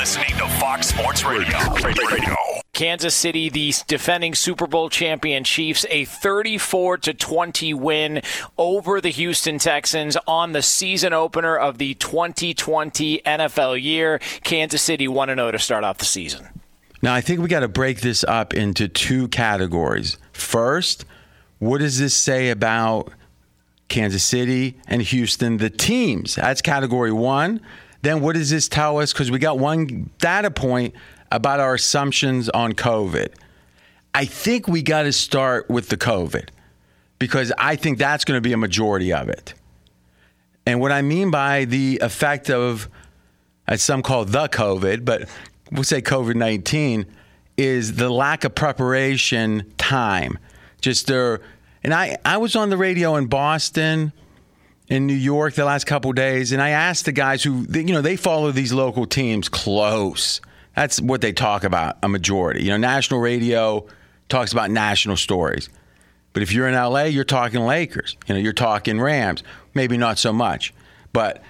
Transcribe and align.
listening 0.00 0.34
to 0.38 0.48
Fox 0.58 0.86
Sports 0.86 1.24
Radio. 1.26 1.58
Radio. 1.84 2.34
Kansas 2.72 3.14
City, 3.14 3.50
the 3.50 3.74
defending 3.86 4.34
Super 4.34 4.66
Bowl 4.66 4.88
champion 4.88 5.44
Chiefs, 5.44 5.84
a 5.90 6.06
34 6.06 6.96
to 6.96 7.12
20 7.12 7.74
win 7.74 8.22
over 8.56 9.02
the 9.02 9.10
Houston 9.10 9.58
Texans 9.58 10.16
on 10.26 10.52
the 10.52 10.62
season 10.62 11.12
opener 11.12 11.54
of 11.54 11.76
the 11.76 11.92
2020 11.92 13.20
NFL 13.26 13.82
year. 13.82 14.20
Kansas 14.42 14.80
City 14.80 15.06
1 15.06 15.28
0 15.28 15.50
to 15.50 15.58
start 15.58 15.84
off 15.84 15.98
the 15.98 16.06
season. 16.06 16.48
Now, 17.02 17.12
I 17.12 17.20
think 17.20 17.40
we 17.40 17.48
got 17.48 17.60
to 17.60 17.68
break 17.68 18.00
this 18.00 18.24
up 18.24 18.54
into 18.54 18.88
two 18.88 19.28
categories. 19.28 20.16
First, 20.32 21.04
what 21.58 21.80
does 21.80 21.98
this 21.98 22.16
say 22.16 22.48
about 22.48 23.12
Kansas 23.90 24.24
City 24.24 24.80
and 24.86 25.02
Houston, 25.02 25.58
the 25.58 25.68
teams? 25.68 26.36
That's 26.36 26.62
category 26.62 27.12
one. 27.12 27.60
Then, 28.02 28.20
what 28.20 28.34
does 28.34 28.50
this 28.50 28.68
tell 28.68 28.98
us? 28.98 29.12
Because 29.12 29.30
we 29.30 29.38
got 29.38 29.58
one 29.58 30.10
data 30.18 30.50
point 30.50 30.94
about 31.30 31.60
our 31.60 31.74
assumptions 31.74 32.48
on 32.48 32.72
COVID. 32.72 33.28
I 34.14 34.24
think 34.24 34.66
we 34.66 34.82
got 34.82 35.02
to 35.02 35.12
start 35.12 35.68
with 35.68 35.88
the 35.88 35.96
COVID 35.96 36.48
because 37.18 37.52
I 37.58 37.76
think 37.76 37.98
that's 37.98 38.24
going 38.24 38.36
to 38.36 38.40
be 38.40 38.52
a 38.52 38.56
majority 38.56 39.12
of 39.12 39.28
it. 39.28 39.54
And 40.66 40.80
what 40.80 40.92
I 40.92 41.02
mean 41.02 41.30
by 41.30 41.64
the 41.64 42.00
effect 42.02 42.50
of, 42.50 42.88
as 43.68 43.82
some 43.82 44.02
call 44.02 44.24
the 44.24 44.48
COVID, 44.48 45.04
but 45.04 45.28
we'll 45.70 45.84
say 45.84 46.02
COVID 46.02 46.34
19, 46.34 47.06
is 47.56 47.94
the 47.94 48.10
lack 48.10 48.44
of 48.44 48.54
preparation 48.54 49.72
time. 49.76 50.38
Just 50.80 51.06
there. 51.06 51.40
And 51.84 51.94
I, 51.94 52.16
I 52.24 52.38
was 52.38 52.56
on 52.56 52.70
the 52.70 52.76
radio 52.76 53.16
in 53.16 53.26
Boston, 53.26 54.12
in 54.90 55.06
New 55.06 55.14
York 55.14 55.54
the 55.54 55.64
last 55.64 55.86
couple 55.86 56.12
days, 56.12 56.50
and 56.50 56.60
I 56.60 56.70
asked 56.70 57.04
the 57.04 57.12
guys 57.12 57.44
who, 57.44 57.64
you 57.72 57.84
know, 57.84 58.02
they 58.02 58.16
follow 58.16 58.50
these 58.50 58.72
local 58.72 59.06
teams 59.06 59.48
close. 59.48 60.40
That's 60.74 61.00
what 61.00 61.20
they 61.20 61.32
talk 61.32 61.62
about, 61.62 61.96
a 62.02 62.08
majority. 62.08 62.64
You 62.64 62.70
know, 62.70 62.76
national 62.76 63.20
radio 63.20 63.86
talks 64.28 64.52
about 64.52 64.70
national 64.70 65.16
stories. 65.16 65.68
But 66.32 66.42
if 66.42 66.52
you're 66.52 66.68
in 66.68 66.74
LA, 66.74 67.04
you're 67.04 67.24
talking 67.24 67.60
Lakers. 67.60 68.16
You 68.26 68.34
know, 68.34 68.40
you're 68.40 68.52
talking 68.52 69.00
Rams. 69.00 69.42
Maybe 69.74 69.96
not 69.96 70.18
so 70.18 70.32
much. 70.32 70.74
But 71.12 71.42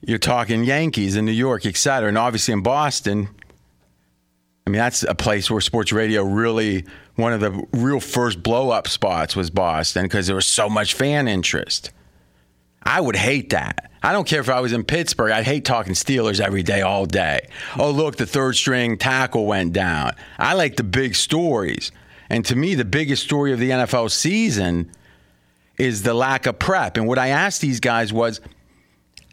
you're 0.00 0.18
talking 0.18 0.64
Yankees 0.64 1.16
in 1.16 1.24
New 1.24 1.32
York, 1.32 1.64
et 1.66 1.76
cetera. 1.76 2.08
And 2.08 2.18
obviously 2.18 2.52
in 2.52 2.62
Boston, 2.62 3.28
I 4.66 4.70
mean, 4.70 4.78
that's 4.78 5.02
a 5.04 5.14
place 5.14 5.50
where 5.50 5.60
sports 5.60 5.92
radio 5.92 6.22
really, 6.24 6.84
one 7.16 7.32
of 7.32 7.40
the 7.40 7.66
real 7.72 8.00
first 8.00 8.42
blow 8.42 8.70
up 8.70 8.88
spots 8.88 9.34
was 9.34 9.50
Boston 9.50 10.04
because 10.04 10.26
there 10.26 10.36
was 10.36 10.46
so 10.46 10.68
much 10.68 10.94
fan 10.94 11.26
interest. 11.26 11.90
I 12.84 13.00
would 13.00 13.16
hate 13.16 13.50
that. 13.50 13.90
I 14.02 14.12
don't 14.12 14.26
care 14.26 14.40
if 14.40 14.48
I 14.48 14.60
was 14.60 14.72
in 14.72 14.82
Pittsburgh. 14.82 15.30
I'd 15.30 15.44
hate 15.44 15.64
talking 15.64 15.92
Steelers 15.92 16.40
every 16.40 16.62
day, 16.62 16.82
all 16.82 17.06
day. 17.06 17.48
Oh, 17.78 17.90
look, 17.90 18.16
the 18.16 18.26
third 18.26 18.56
string 18.56 18.98
tackle 18.98 19.46
went 19.46 19.72
down. 19.72 20.12
I 20.38 20.54
like 20.54 20.76
the 20.76 20.82
big 20.82 21.14
stories. 21.14 21.92
And 22.28 22.44
to 22.46 22.56
me, 22.56 22.74
the 22.74 22.84
biggest 22.84 23.22
story 23.22 23.52
of 23.52 23.60
the 23.60 23.70
NFL 23.70 24.10
season 24.10 24.90
is 25.78 26.02
the 26.02 26.14
lack 26.14 26.46
of 26.46 26.58
prep. 26.58 26.96
And 26.96 27.06
what 27.06 27.18
I 27.18 27.28
asked 27.28 27.60
these 27.60 27.78
guys 27.78 28.12
was 28.12 28.40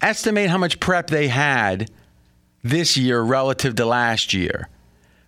estimate 0.02 0.50
how 0.50 0.58
much 0.58 0.80
prep 0.80 1.08
they 1.08 1.28
had 1.28 1.90
this 2.64 2.98
year 2.98 3.22
relative 3.22 3.76
to 3.76 3.86
last 3.86 4.34
year. 4.34 4.70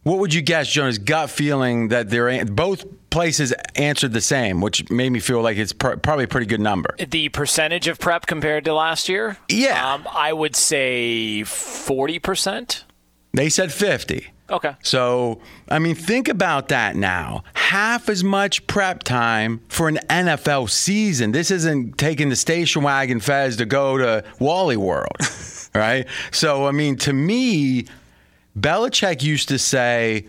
What 0.04 0.18
would 0.20 0.34
you 0.34 0.42
guess, 0.42 0.68
Jonas? 0.68 0.98
Gut 0.98 1.30
feeling 1.30 1.90
that 1.90 2.10
they're 2.10 2.44
both 2.46 2.86
places 3.12 3.54
answered 3.76 4.14
the 4.14 4.22
same, 4.22 4.62
which 4.62 4.90
made 4.90 5.12
me 5.12 5.20
feel 5.20 5.42
like 5.42 5.58
it's 5.58 5.74
pr- 5.74 5.98
probably 5.98 6.24
a 6.24 6.28
pretty 6.28 6.48
good 6.48 6.62
number. 6.62 6.96
The 6.98 7.30
percentage 7.30 7.88
of 7.88 8.00
prep 8.00 8.26
compared 8.26 8.66
to 8.66 8.74
last 8.74 9.08
year? 9.10 9.38
Yeah. 9.48 9.94
Um, 9.94 10.08
I 10.12 10.34
would 10.34 10.56
say 10.56 11.42
40%. 11.42 12.84
They 13.34 13.50
said 13.50 13.72
50. 13.72 14.28
Okay. 14.50 14.76
So, 14.84 15.40
I 15.70 15.80
mean, 15.80 15.96
think 15.96 16.28
about 16.28 16.70
that 16.70 16.96
now. 16.96 17.44
Half 17.54 18.10
as 18.10 18.24
much 18.24 18.66
prep 18.68 19.04
time 19.04 19.62
for 19.70 19.88
an 19.88 20.00
NFL 20.09 20.70
season. 20.70 21.31
This 21.31 21.52
isn't 21.52 21.98
taking 21.98 22.30
the 22.30 22.36
station 22.36 22.84
wagon 22.84 23.20
Fezz 23.20 23.58
to 23.59 23.66
go 23.66 23.98
to 23.98 24.24
Wally 24.40 24.75
World, 24.75 25.16
right? 25.75 26.06
So, 26.31 26.66
I 26.66 26.72
mean, 26.72 26.98
to 26.98 27.14
me, 27.14 27.86
Belichick 28.57 29.23
used 29.23 29.47
to 29.50 29.57
say, 29.57 30.28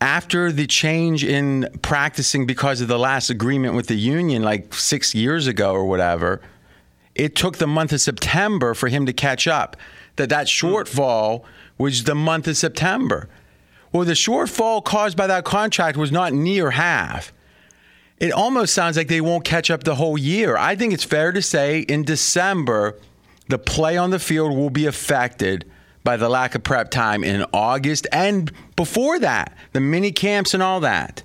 after 0.00 0.52
the 0.52 0.66
change 0.66 1.24
in 1.24 1.68
practicing 1.82 2.46
because 2.46 2.80
of 2.80 2.88
the 2.88 2.98
last 2.98 3.30
agreement 3.30 3.74
with 3.74 3.86
the 3.86 3.96
union, 3.96 4.42
like 4.42 4.74
six 4.74 5.14
years 5.14 5.46
ago 5.46 5.72
or 5.72 5.84
whatever, 5.84 6.40
it 7.14 7.34
took 7.34 7.58
the 7.58 7.66
month 7.66 7.92
of 7.92 8.00
September 8.00 8.74
for 8.74 8.88
him 8.88 9.06
to 9.06 9.12
catch 9.12 9.46
up. 9.46 9.76
That 10.16 10.28
that 10.28 10.46
shortfall 10.46 11.42
was 11.78 12.04
the 12.04 12.14
month 12.14 12.46
of 12.46 12.56
September. 12.56 13.28
Well, 13.92 14.04
the 14.04 14.12
shortfall 14.12 14.84
caused 14.84 15.16
by 15.16 15.26
that 15.26 15.44
contract 15.44 15.96
was 15.96 16.12
not 16.12 16.32
near 16.32 16.72
half. 16.72 17.32
It 18.18 18.32
almost 18.32 18.74
sounds 18.74 18.96
like 18.96 19.08
they 19.08 19.20
won't 19.20 19.44
catch 19.44 19.70
up 19.70 19.84
the 19.84 19.96
whole 19.96 20.18
year. 20.18 20.56
I 20.56 20.76
think 20.76 20.92
it's 20.92 21.04
fair 21.04 21.32
to 21.32 21.42
say 21.42 21.80
in 21.80 22.04
December, 22.04 22.96
the 23.48 23.58
play 23.58 23.96
on 23.96 24.10
the 24.10 24.18
field 24.18 24.56
will 24.56 24.70
be 24.70 24.86
affected 24.86 25.64
by 26.04 26.16
the 26.16 26.28
lack 26.28 26.54
of 26.54 26.62
prep 26.62 26.90
time 26.90 27.24
in 27.24 27.44
August 27.52 28.06
and 28.12 28.52
before 28.76 29.18
that, 29.18 29.56
the 29.72 29.80
mini 29.80 30.12
camps 30.12 30.54
and 30.54 30.62
all 30.62 30.80
that. 30.80 31.22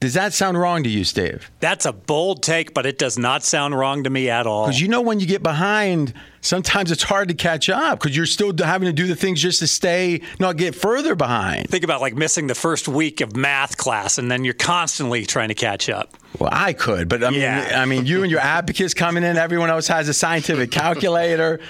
Does 0.00 0.14
that 0.14 0.34
sound 0.34 0.58
wrong 0.58 0.82
to 0.82 0.88
you, 0.90 1.02
Steve? 1.02 1.50
That's 1.60 1.86
a 1.86 1.92
bold 1.92 2.42
take, 2.42 2.74
but 2.74 2.84
it 2.84 2.98
does 2.98 3.18
not 3.18 3.42
sound 3.42 3.74
wrong 3.74 4.04
to 4.04 4.10
me 4.10 4.28
at 4.28 4.46
all. 4.46 4.66
Because 4.66 4.78
you 4.78 4.88
know, 4.88 5.00
when 5.00 5.18
you 5.18 5.26
get 5.26 5.42
behind, 5.42 6.12
sometimes 6.42 6.92
it's 6.92 7.02
hard 7.02 7.28
to 7.28 7.34
catch 7.34 7.70
up 7.70 8.00
because 8.00 8.14
you're 8.14 8.26
still 8.26 8.52
having 8.58 8.84
to 8.86 8.92
do 8.92 9.06
the 9.06 9.16
things 9.16 9.40
just 9.40 9.60
to 9.60 9.66
stay, 9.66 10.20
not 10.38 10.58
get 10.58 10.74
further 10.74 11.14
behind. 11.14 11.70
Think 11.70 11.84
about 11.84 12.02
like 12.02 12.14
missing 12.14 12.48
the 12.48 12.54
first 12.54 12.86
week 12.86 13.22
of 13.22 13.34
math 13.34 13.78
class, 13.78 14.18
and 14.18 14.30
then 14.30 14.44
you're 14.44 14.52
constantly 14.52 15.24
trying 15.24 15.48
to 15.48 15.54
catch 15.54 15.88
up. 15.88 16.14
Well, 16.38 16.50
I 16.52 16.74
could, 16.74 17.08
but 17.08 17.24
I 17.24 17.30
mean, 17.30 17.40
Yeah. 17.40 17.80
I 17.80 17.86
mean, 17.86 18.04
you 18.04 18.22
and 18.22 18.30
your 18.30 18.40
abacus 18.40 18.92
coming 18.92 19.24
in. 19.24 19.38
Everyone 19.38 19.70
else 19.70 19.88
has 19.88 20.06
a 20.10 20.14
scientific 20.14 20.70
calculator. 20.70 21.60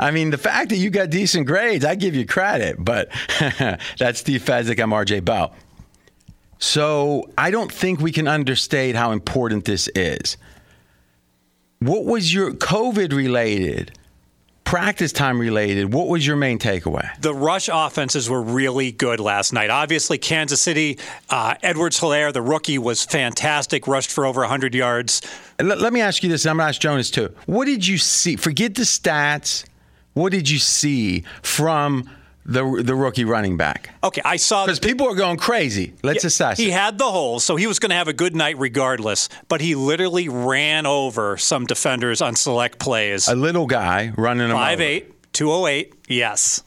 I 0.00 0.10
mean, 0.10 0.30
the 0.30 0.38
fact 0.38 0.70
that 0.70 0.76
you 0.76 0.88
got 0.88 1.10
decent 1.10 1.46
grades, 1.46 1.84
I 1.84 1.94
give 1.94 2.16
you 2.16 2.26
credit. 2.26 2.82
But 2.82 3.10
that's 3.98 4.20
Steve 4.20 4.42
Fezzik. 4.42 4.82
I'm 4.82 4.90
RJ 4.90 5.24
Bell. 5.24 5.54
So 6.58 7.30
I 7.38 7.50
don't 7.50 7.70
think 7.72 8.00
we 8.00 8.10
can 8.10 8.26
understate 8.26 8.96
how 8.96 9.12
important 9.12 9.66
this 9.66 9.88
is. 9.94 10.38
What 11.80 12.04
was 12.04 12.32
your 12.32 12.52
COVID 12.52 13.14
related, 13.14 13.92
practice 14.64 15.12
time 15.12 15.38
related? 15.38 15.94
What 15.94 16.08
was 16.08 16.26
your 16.26 16.36
main 16.36 16.58
takeaway? 16.58 17.08
The 17.20 17.34
rush 17.34 17.70
offenses 17.72 18.28
were 18.28 18.42
really 18.42 18.92
good 18.92 19.20
last 19.20 19.54
night. 19.54 19.70
Obviously, 19.70 20.18
Kansas 20.18 20.60
City, 20.60 20.98
uh, 21.30 21.54
Edwards-Helaire, 21.62 22.34
the 22.34 22.42
rookie, 22.42 22.76
was 22.76 23.04
fantastic, 23.04 23.86
rushed 23.86 24.10
for 24.10 24.26
over 24.26 24.42
100 24.42 24.74
yards. 24.74 25.22
Let, 25.58 25.80
let 25.80 25.94
me 25.94 26.02
ask 26.02 26.22
you 26.22 26.28
this, 26.28 26.44
and 26.44 26.50
I'm 26.50 26.56
going 26.58 26.66
to 26.66 26.68
ask 26.68 26.80
Jonas 26.80 27.10
too. 27.10 27.34
What 27.46 27.64
did 27.64 27.86
you 27.86 27.96
see? 27.96 28.36
Forget 28.36 28.74
the 28.74 28.82
stats. 28.82 29.64
What 30.20 30.32
did 30.32 30.48
you 30.50 30.58
see 30.58 31.24
from 31.42 32.08
the 32.46 32.82
the 32.84 32.94
rookie 32.94 33.24
running 33.24 33.56
back? 33.56 33.90
Okay, 34.02 34.22
I 34.24 34.36
saw 34.36 34.64
Because 34.66 34.78
people 34.80 35.06
are 35.08 35.14
going 35.14 35.36
crazy. 35.38 35.94
Let's 36.02 36.24
assess 36.24 36.58
He 36.58 36.68
it. 36.68 36.72
had 36.72 36.98
the 36.98 37.04
holes, 37.10 37.44
so 37.44 37.56
he 37.56 37.66
was 37.66 37.78
going 37.78 37.90
to 37.90 37.96
have 37.96 38.08
a 38.08 38.12
good 38.12 38.34
night 38.36 38.58
regardless. 38.58 39.28
But 39.48 39.60
he 39.60 39.74
literally 39.74 40.28
ran 40.28 40.84
over 40.86 41.36
some 41.36 41.64
defenders 41.66 42.20
on 42.20 42.36
select 42.36 42.78
plays. 42.78 43.28
a 43.28 43.34
little 43.34 43.66
guy 43.66 44.12
running 44.16 44.50
him 44.50 44.56
over. 44.56 44.60
5'8", 44.82 45.04
208, 45.32 45.94
yes. 46.08 46.62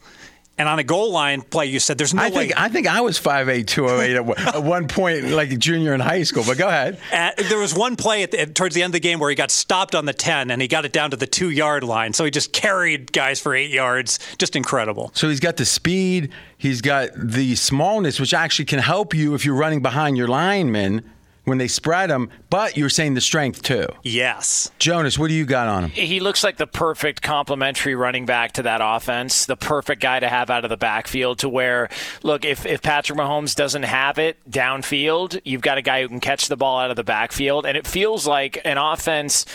And 0.56 0.69
on 0.69 0.78
a 0.78 0.84
goal 0.84 1.12
line 1.12 1.41
play, 1.41 1.66
you 1.66 1.80
said 1.80 1.97
there's 1.97 2.14
no 2.14 2.22
I 2.22 2.30
way. 2.30 2.36
think 2.50 2.53
I 2.59 2.69
think 2.69 2.86
I 2.88 3.02
was 3.02 3.19
5'8", 3.19 3.66
208 3.66 4.16
at, 4.16 4.25
one- 4.25 4.38
at 4.38 4.64
one 4.64 4.88
point, 4.88 5.30
like 5.31 5.58
junior 5.58 5.96
in 5.96 6.00
high 6.00 6.22
school. 6.22 6.44
But 6.46 6.59
go 6.59 6.68
ahead. 6.68 7.00
Uh, 7.12 7.31
there 7.50 7.58
was 7.58 7.74
one 7.74 7.96
play 7.96 8.22
at 8.22 8.30
the, 8.30 8.46
towards 8.46 8.75
the 8.75 8.84
end 8.84 8.92
of 8.92 8.94
the 8.94 9.00
game 9.00 9.18
where 9.19 9.31
he 9.31 9.36
got 9.36 9.50
stopped 9.50 9.96
on 9.96 10.06
the 10.06 10.13
10 10.13 10.52
and 10.52 10.62
he 10.62 10.68
got 10.68 10.86
it 10.86 10.92
down 10.94 11.09
to 11.09 11.18
the 11.18 11.25
two 11.25 11.50
yard 11.50 11.84
line. 11.84 12.13
So 12.13 12.24
he 12.24 12.30
just 12.30 12.53
carried 12.53 13.12
guys 13.12 13.40
for 13.40 13.56
eight 13.56 13.72
yards. 13.72 14.19
Just 14.38 14.56
incredible. 14.56 15.09
So 15.16 15.28
he's 15.28 15.40
got 15.40 15.58
the 15.58 15.66
speed. 15.66 16.31
He's 16.56 16.81
got 16.81 17.10
the 17.16 17.56
smallness, 17.56 18.19
which 18.19 18.33
actually 18.36 18.66
can 18.66 18.80
help 18.80 19.16
you 19.16 19.33
if 19.33 19.45
you're 19.45 19.56
running 19.56 19.81
behind 19.81 20.18
your 20.18 20.28
linemen 20.28 21.10
when 21.45 21.57
they 21.57 21.68
spread 21.68 22.10
them. 22.10 22.30
But 22.50 22.78
you're 22.78 22.90
saying 22.90 23.13
the 23.16 23.22
strength 23.22 23.62
too. 23.62 23.88
Yes. 24.04 24.72
Jonas, 24.80 25.18
what 25.19 25.28
do 25.28 25.34
you 25.34 25.45
got 25.45 25.68
on 25.68 25.86
him? 25.86 25.90
He 25.92 26.19
looks 26.19 26.44
like 26.44 26.57
the 26.57 26.68
perfect 26.68 27.22
complementary 27.22 27.95
running 27.95 28.25
back 28.25 28.54
to 28.54 28.63
that 28.63 28.81
offense, 28.84 29.45
the 29.45 29.57
perfect 29.57 30.01
guy 30.01 30.19
to 30.19 30.30
have 30.30 30.50
out 30.50 30.63
of 30.63 30.69
the 30.69 30.78
backfield 30.78 31.40
to 31.40 31.50
where, 31.50 31.90
look, 32.24 32.45
if, 32.45 32.66
if 32.66 32.81
Patrick 32.81 33.18
Mahomes 33.18 33.56
doesn't 33.56 33.84
have 33.84 34.18
it 34.19 34.38
downfield, 34.50 35.40
you've 35.44 35.62
got 35.62 35.78
a 35.78 35.81
guy 35.81 36.01
who 36.01 36.07
can 36.07 36.19
catch 36.19 36.48
the 36.48 36.57
ball 36.57 36.80
out 36.80 36.90
of 36.90 36.95
the 36.95 37.04
backfield. 37.04 37.66
And 37.66 37.78
it 37.78 37.88
feels 37.88 38.25
like 38.28 38.62
an 38.66 38.78
offense 38.78 39.45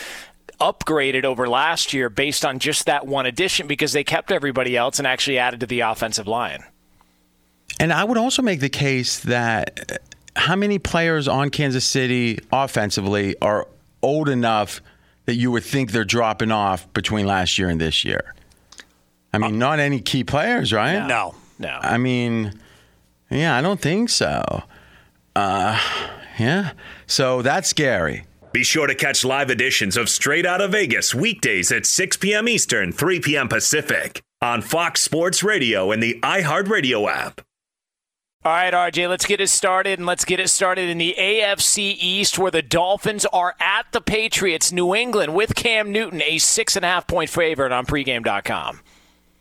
upgraded 0.59 1.23
over 1.23 1.47
last 1.47 1.93
year 1.93 2.09
based 2.09 2.43
on 2.43 2.59
just 2.59 2.85
that 2.85 3.07
one 3.07 3.25
addition 3.25 3.65
because 3.67 3.93
they 3.93 4.03
kept 4.03 4.31
everybody 4.31 4.75
else 4.75 4.99
and 4.99 5.07
actually 5.07 5.37
added 5.37 5.61
to 5.61 5.65
the 5.65 5.79
offensive 5.79 6.27
line. 6.27 6.63
And 7.79 7.93
I 7.93 8.03
would 8.03 8.17
also 8.17 8.41
make 8.41 8.59
the 8.59 8.69
case 8.69 9.19
that 9.21 10.01
how 10.39 10.55
many 10.55 10.79
players 10.79 11.27
on 11.27 11.49
Kansas 11.49 11.85
City 11.85 12.39
offensively 12.51 13.35
are 13.41 13.67
old 14.01 14.29
enough 14.29 14.81
that 15.25 15.35
you 15.35 15.51
would 15.51 15.63
think 15.63 15.91
they're 15.91 16.05
dropping 16.05 16.51
off 16.51 16.91
between 16.93 17.27
last 17.27 17.57
year 17.57 17.69
and 17.69 17.79
this 17.79 18.03
year? 18.05 18.33
I 19.31 19.37
mean, 19.37 19.59
not 19.59 19.79
any 19.79 19.99
key 19.99 20.23
players, 20.23 20.73
right? 20.73 21.05
No. 21.05 21.35
No. 21.59 21.77
I 21.81 21.97
mean, 21.97 22.59
yeah, 23.29 23.55
I 23.55 23.61
don't 23.61 23.79
think 23.79 24.09
so. 24.09 24.63
Uh, 25.35 25.79
yeah. 26.39 26.71
So 27.05 27.41
that's 27.41 27.69
scary. 27.69 28.25
Be 28.51 28.63
sure 28.63 28.87
to 28.87 28.95
catch 28.95 29.23
live 29.23 29.51
editions 29.51 29.95
of 29.95 30.09
Straight 30.09 30.45
Out 30.45 30.61
of 30.61 30.71
Vegas 30.71 31.13
weekdays 31.13 31.71
at 31.71 31.85
6 31.85 32.17
p.m. 32.17 32.47
Eastern, 32.47 32.91
3 32.91 33.19
p.m. 33.19 33.47
Pacific 33.47 34.21
on 34.41 34.61
Fox 34.61 35.01
Sports 35.01 35.43
Radio 35.43 35.91
and 35.91 36.01
the 36.01 36.19
iHeartRadio 36.23 37.07
app. 37.11 37.41
All 38.45 38.53
right, 38.53 38.73
RJ, 38.73 39.09
let's 39.09 39.25
get 39.25 39.41
it 39.41 39.49
started, 39.49 39.99
and 39.99 40.05
let's 40.05 40.23
get 40.23 40.39
it 40.39 40.47
started 40.47 40.89
in 40.89 40.97
the 40.97 41.13
AFC 41.19 41.97
East, 41.99 42.39
where 42.39 42.49
the 42.49 42.61
Dolphins 42.61 43.25
are 43.33 43.53
at 43.59 43.87
the 43.91 43.99
Patriots, 43.99 44.71
New 44.71 44.95
England, 44.95 45.35
with 45.35 45.55
Cam 45.55 45.91
Newton, 45.91 46.21
a 46.21 46.37
six 46.37 46.77
and 46.77 46.85
a 46.85 46.87
half 46.87 47.05
point 47.05 47.29
favorite 47.29 47.73
on 47.73 47.85
pregame.com. 47.85 48.79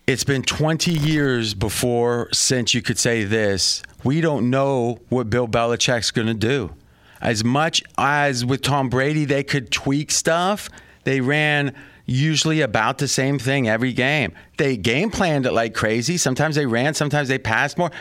It's 0.09 0.25
been 0.25 0.43
20 0.43 0.91
years 0.91 1.55
before 1.55 2.29
since 2.33 2.75
you 2.75 2.83
could 2.83 2.99
say 2.99 3.23
this. 3.23 3.85
We 4.03 4.21
don't 4.21 4.51
know 4.51 4.99
what 5.11 5.31
Bill 5.31 5.47
Belichick's 5.47 6.11
going 6.11 6.27
to 6.27 6.35
do. 6.35 6.75
As 7.21 7.45
much 7.45 7.85
as 7.99 8.45
with 8.45 8.63
Tom 8.63 8.89
Brady, 8.89 9.25
they 9.25 9.45
could 9.45 9.71
tweak 9.71 10.11
stuff, 10.11 10.69
they 11.05 11.21
ran 11.21 11.73
usually 12.05 12.63
about 12.63 12.99
the 12.99 13.07
same 13.07 13.39
thing 13.39 13.69
every 13.69 13.93
game. 13.93 14.33
They 14.57 14.77
game 14.77 15.13
planned 15.13 15.47
it 15.47 15.53
like 15.53 15.73
crazy. 15.73 16.17
Sometimes 16.17 16.57
they 16.57 16.67
ran, 16.67 16.95
sometimes 16.95 17.29
they 17.29 17.39
passed 17.39 17.79
more, 17.79 17.93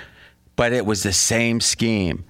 but 0.58 0.74
it 0.74 0.86
was 0.86 1.04
the 1.04 1.14
same 1.14 1.62
scheme. 1.62 2.26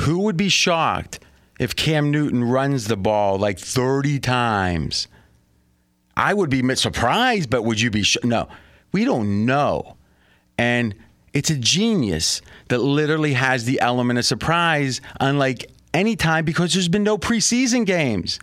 Who 0.00 0.20
would 0.20 0.36
be 0.36 0.48
shocked 0.48 1.20
if 1.60 1.76
Cam 1.76 2.10
Newton 2.10 2.42
runs 2.42 2.88
the 2.88 2.96
ball 2.96 3.38
like 3.38 3.60
30 3.60 4.18
times? 4.18 5.06
I 6.16 6.34
would 6.34 6.50
be 6.50 6.74
surprised, 6.74 7.50
but 7.50 7.62
would 7.62 7.80
you 7.80 7.90
be 7.90 8.02
sh- 8.02 8.16
no? 8.24 8.48
We 8.90 9.04
don't 9.04 9.46
know. 9.46 9.96
And 10.58 10.96
it's 11.32 11.50
a 11.50 11.56
genius 11.56 12.42
that 12.68 12.78
literally 12.78 13.34
has 13.34 13.64
the 13.64 13.80
element 13.80 14.18
of 14.18 14.24
surprise, 14.24 15.00
unlike 15.20 15.70
any 15.94 16.16
time, 16.16 16.44
because 16.44 16.72
there's 16.72 16.88
been 16.88 17.04
no 17.04 17.18
preseason 17.18 17.86
games. 17.86 18.40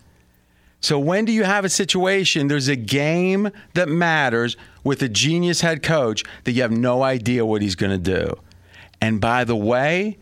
So 0.80 0.98
when 0.98 1.24
do 1.24 1.32
you 1.32 1.42
have 1.42 1.64
a 1.64 1.68
situation, 1.68 2.46
there's 2.46 2.68
a 2.68 2.76
game 2.76 3.50
that 3.74 3.88
matters 3.88 4.56
with 4.84 5.02
a 5.02 5.08
genius 5.08 5.60
head 5.60 5.82
coach 5.82 6.22
that 6.44 6.52
you 6.52 6.62
have 6.62 6.70
no 6.70 7.02
idea 7.02 7.44
what 7.44 7.62
he's 7.62 7.74
going 7.74 7.90
to 7.90 7.98
do? 7.98 8.32
And 9.00 9.20
by 9.20 9.44
the 9.44 9.56
way, 9.56 10.18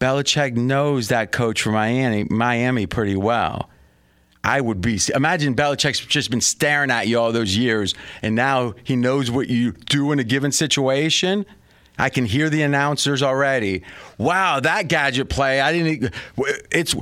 Belichick 0.00 0.56
knows 0.56 1.08
that 1.08 1.30
coach 1.30 1.62
from 1.62 1.74
Miami, 1.74 2.24
Miami 2.24 2.86
pretty 2.86 3.16
well. 3.16 3.70
I 4.44 4.60
would 4.60 4.80
be. 4.80 4.98
Imagine 5.14 5.54
Belichick's 5.54 6.00
just 6.00 6.30
been 6.30 6.40
staring 6.40 6.90
at 6.90 7.06
you 7.06 7.20
all 7.20 7.30
those 7.30 7.56
years, 7.56 7.94
and 8.22 8.34
now 8.34 8.74
he 8.82 8.96
knows 8.96 9.30
what 9.30 9.48
you 9.48 9.72
do 9.72 10.10
in 10.10 10.18
a 10.18 10.24
given 10.24 10.50
situation. 10.50 11.46
I 11.98 12.08
can 12.08 12.24
hear 12.24 12.50
the 12.50 12.62
announcers 12.62 13.22
already. 13.22 13.84
Wow, 14.18 14.58
that 14.60 14.88
gadget 14.88 15.28
play! 15.28 15.60
I 15.60 15.72
didn't. 15.72 16.12
It's 16.72 16.96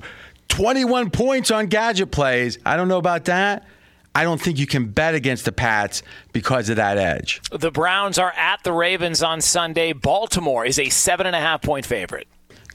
21 0.49 1.11
points 1.11 1.51
on 1.51 1.69
gadget 1.69 2.11
plays. 2.11 2.59
I 2.67 2.77
don't 2.77 2.89
know 2.89 2.99
about 2.99 3.25
that. 3.27 3.67
I 4.15 4.25
don't 4.25 4.41
think 4.41 4.59
you 4.59 4.67
can 4.67 4.87
bet 4.87 5.15
against 5.15 5.45
the 5.45 5.53
Pats 5.53 6.03
because 6.33 6.69
of 6.69 6.77
that 6.77 6.99
edge. 6.99 7.41
The 7.53 7.71
Browns 7.71 8.19
are 8.19 8.33
at 8.37 8.63
the 8.65 8.73
Ravens 8.73 9.23
on 9.23 9.41
Sunday. 9.41 9.93
Baltimore 9.93 10.65
is 10.65 10.79
a 10.79 10.89
seven 10.89 11.27
and 11.27 11.37
a 11.37 11.41
half 11.41 11.63
point 11.63 11.87
favorite. 11.87 12.27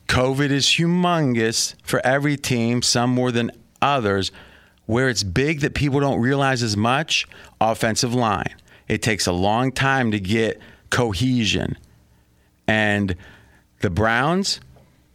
COVID 0.07 0.49
is 0.49 0.65
humongous 0.65 1.75
for 1.83 1.99
every 2.05 2.37
team, 2.37 2.81
some 2.81 3.09
more 3.09 3.31
than 3.31 3.51
others. 3.81 4.31
Where 4.85 5.09
it's 5.09 5.23
big 5.23 5.61
that 5.61 5.73
people 5.73 5.99
don't 5.99 6.19
realize 6.19 6.61
as 6.61 6.77
much, 6.77 7.27
offensive 7.59 8.13
line. 8.13 8.53
It 8.87 9.01
takes 9.01 9.25
a 9.25 9.31
long 9.31 9.71
time 9.71 10.11
to 10.11 10.19
get 10.19 10.61
cohesion. 10.91 11.75
And 12.67 13.15
the 13.81 13.89
Browns, 13.89 14.61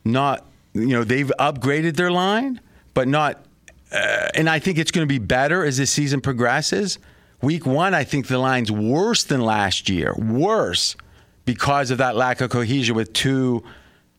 not, 0.04 0.44
you 0.74 0.88
know, 0.88 1.04
they've 1.04 1.30
upgraded 1.38 1.96
their 1.96 2.10
line, 2.10 2.60
but 2.94 3.06
not, 3.08 3.44
uh, 3.92 4.28
and 4.34 4.48
I 4.48 4.58
think 4.58 4.78
it's 4.78 4.90
going 4.90 5.06
to 5.06 5.12
be 5.12 5.18
better 5.18 5.64
as 5.64 5.78
the 5.78 5.86
season 5.86 6.20
progresses. 6.20 6.98
Week 7.42 7.64
one, 7.64 7.94
I 7.94 8.04
think 8.04 8.26
the 8.26 8.38
line's 8.38 8.70
worse 8.70 9.24
than 9.24 9.40
last 9.40 9.88
year, 9.88 10.14
worse 10.14 10.96
because 11.44 11.90
of 11.90 11.98
that 11.98 12.14
lack 12.14 12.40
of 12.40 12.50
cohesion 12.50 12.94
with 12.94 13.12
two 13.12 13.64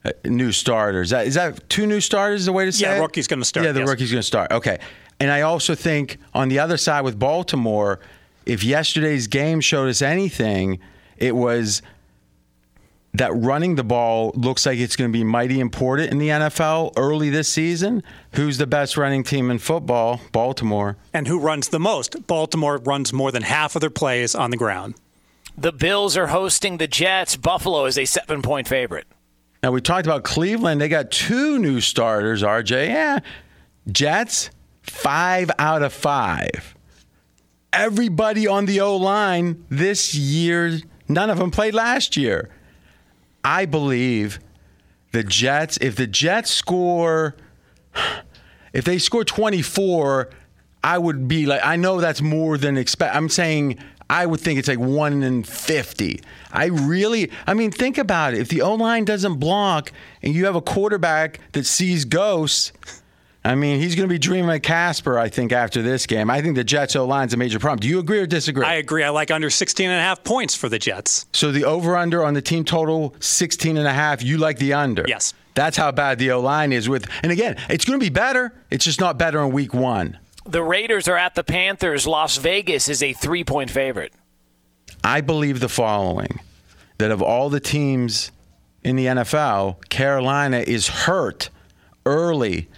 uh, 0.04 0.12
new 0.26 0.52
starters. 0.52 1.14
Is 1.14 1.36
that 1.36 1.70
two 1.70 1.86
new 1.86 2.02
starters? 2.02 2.42
Is 2.42 2.46
the 2.48 2.54
way 2.54 2.66
to 2.66 2.72
say 2.72 2.86
yeah, 2.86 2.98
it? 2.98 3.02
rookie's 3.02 3.28
going 3.28 3.40
to 3.40 3.46
start. 3.46 3.66
Yeah, 3.66 3.72
the 3.72 3.82
yes. 3.82 3.90
rookie's 3.90 4.12
going 4.12 4.22
to 4.22 4.28
start. 4.28 4.52
Okay. 4.52 4.80
And 5.20 5.30
I 5.30 5.42
also 5.42 5.76
think 5.76 6.18
on 6.34 6.50
the 6.50 6.58
other 6.58 6.78
side 6.78 7.02
with 7.02 7.20
Baltimore, 7.20 8.00
if 8.48 8.64
yesterday's 8.64 9.28
game 9.28 9.62
showed 9.62 9.88
us 9.88 10.02
anything, 10.02 10.80
it 11.18 11.36
was 11.36 11.84
that 13.14 13.32
running 13.36 13.76
the 13.76 13.84
ball 13.84 14.32
looks 14.36 14.66
like 14.66 14.80
it's 14.80 14.96
going 14.96 15.12
to 15.12 15.18
be 15.18 15.24
mighty 15.24 15.60
important 15.60 16.12
in 16.12 16.18
the 16.18 16.30
NFL 16.30 16.94
early 16.96 17.30
this 17.30 17.50
season. 17.50 18.04
Who's 18.34 18.58
the 18.58 18.68
best 18.68 18.96
running 18.96 19.24
team 19.24 19.52
in 19.52 19.60
football? 19.60 20.22
Baltimore. 20.32 20.98
And 21.14 21.28
who 21.28 21.40
runs 21.40 21.70
the 21.70 21.80
most? 21.80 22.26
Baltimore 22.28 22.78
runs 22.78 23.12
more 23.12 23.32
than 23.32 23.44
half 23.44 23.76
of 23.76 23.82
their 23.82 23.90
plays 23.90 24.34
on 24.34 24.52
the 24.52 24.58
ground. 24.58 24.96
The 25.58 25.74
Bills 25.74 26.16
are 26.16 26.28
hosting 26.28 26.78
the 26.78 26.88
Jets. 26.88 27.36
Buffalo 27.36 27.86
is 27.86 27.98
a 27.98 28.06
seven 28.06 28.42
point 28.42 28.68
favorite. 28.68 29.06
Now, 29.62 29.72
we 29.72 29.82
talked 29.82 30.08
about 30.08 30.24
Cleveland. 30.24 30.82
They 30.82 30.88
got 30.88 31.12
two 31.12 31.60
new 31.60 31.82
starters, 31.82 32.42
RJ. 32.42 32.88
Yeah. 32.88 33.20
Jets, 33.92 34.50
five 34.82 35.52
out 35.60 35.84
of 35.84 35.94
five. 35.94 36.76
Everybody 37.74 38.48
on 38.48 38.66
the 38.66 38.82
O 38.82 38.96
line 38.96 39.66
this 39.70 40.16
year, 40.16 40.80
none 41.08 41.30
of 41.30 41.38
them 41.38 41.52
played 41.52 41.74
last 41.74 42.18
year. 42.18 42.50
I 43.44 43.66
believe 43.66 44.40
the 45.12 45.24
Jets, 45.24 45.78
if 45.82 45.96
the 45.96 46.08
Jets 46.08 46.52
score, 46.52 47.36
if 48.74 48.86
they 48.86 48.98
score 48.98 49.24
24, 49.24 50.30
I 50.84 50.98
would 50.98 51.28
be 51.28 51.46
like, 51.46 51.62
I 51.64 51.76
know 51.76 52.00
that's 52.00 52.22
more 52.22 52.58
than 52.58 52.78
expect. 52.78 53.16
I'm 53.16 53.30
saying 53.30 53.78
I 54.10 54.26
would 54.26 54.40
think 54.40 54.60
it's 54.60 54.68
like 54.68 54.80
one 54.80 55.24
in 55.24 55.44
50. 55.44 56.22
I 56.52 56.66
really, 56.66 57.32
I 57.48 57.54
mean, 57.54 57.72
think 57.72 57.98
about 57.98 58.34
it. 58.34 58.42
If 58.42 58.50
the 58.50 58.62
O 58.62 58.74
line 58.76 59.06
doesn't 59.06 59.38
block 59.38 59.92
and 60.22 60.34
you 60.34 60.46
have 60.46 60.56
a 60.56 60.62
quarterback 60.62 61.40
that 61.54 61.66
sees 61.66 62.06
ghosts, 62.06 62.74
I 63.44 63.56
mean, 63.56 63.80
he's 63.80 63.96
going 63.96 64.08
to 64.08 64.14
be 64.14 64.20
dreaming 64.20 64.56
of 64.56 64.62
Casper, 64.62 65.18
I 65.18 65.28
think, 65.28 65.52
after 65.52 65.82
this 65.82 66.06
game. 66.06 66.30
I 66.30 66.42
think 66.42 66.56
the 66.56 66.64
Jets 66.64 66.96
O 66.96 67.06
line's 67.06 67.34
a 67.34 67.38
major 67.38 67.58
problem. 67.58 67.80
Do 67.80 67.88
you 67.88 67.98
agree 67.98 68.20
or 68.20 68.28
disagree? 68.28 68.64
I 68.64 68.76
agree. 68.76 69.04
I 69.04 69.10
like 69.10 69.32
under 69.32 69.50
16 69.50 69.90
and 69.90 70.00
a 70.00 70.02
half 70.02 70.24
points 70.24 70.56
for 70.56 70.70
the 70.70 70.78
Jets. 70.78 71.26
So 71.34 71.52
the 71.52 71.64
over 71.64 71.98
under 71.98 72.24
on 72.24 72.36
the 72.36 72.42
team 72.42 72.64
total 72.64 73.16
16 73.20 73.78
and 73.78 73.88
a 73.88 73.94
half, 73.94 74.22
you 74.22 74.38
like 74.38 74.60
the 74.60 74.74
under. 74.74 75.06
Yes. 75.08 75.34
That's 75.56 75.76
how 75.76 75.92
bad 75.92 76.20
the 76.20 76.32
O 76.32 76.40
line 76.40 76.72
is 76.72 76.88
with 76.88 77.10
and 77.24 77.32
again, 77.32 77.58
it's 77.68 77.84
going 77.84 78.00
to 78.00 78.04
be 78.04 78.12
better. 78.12 78.54
It's 78.70 78.86
just 78.86 79.00
not 79.00 79.18
better 79.18 79.42
in 79.42 79.52
week 79.52 79.74
1. 79.74 80.18
The 80.46 80.64
Raiders 80.64 81.08
are 81.08 81.18
at 81.18 81.36
the 81.36 81.44
Panthers. 81.44 82.08
Las 82.08 82.38
Vegas 82.38 82.88
is 82.90 83.04
a 83.04 83.14
three 83.14 83.44
point 83.44 83.70
favorite. 83.70 84.14
I 85.04 85.22
believe 85.22 85.60
the 85.60 85.70
following 85.70 86.40
that 87.00 87.12
of 87.12 87.22
all 87.22 87.50
the 87.50 87.60
teams 87.60 88.32
in 88.84 88.96
the 88.96 89.08
NFL, 89.08 89.90
Carolina 89.90 90.60
is 90.60 90.88
hurt 90.88 91.50
early 92.06 92.70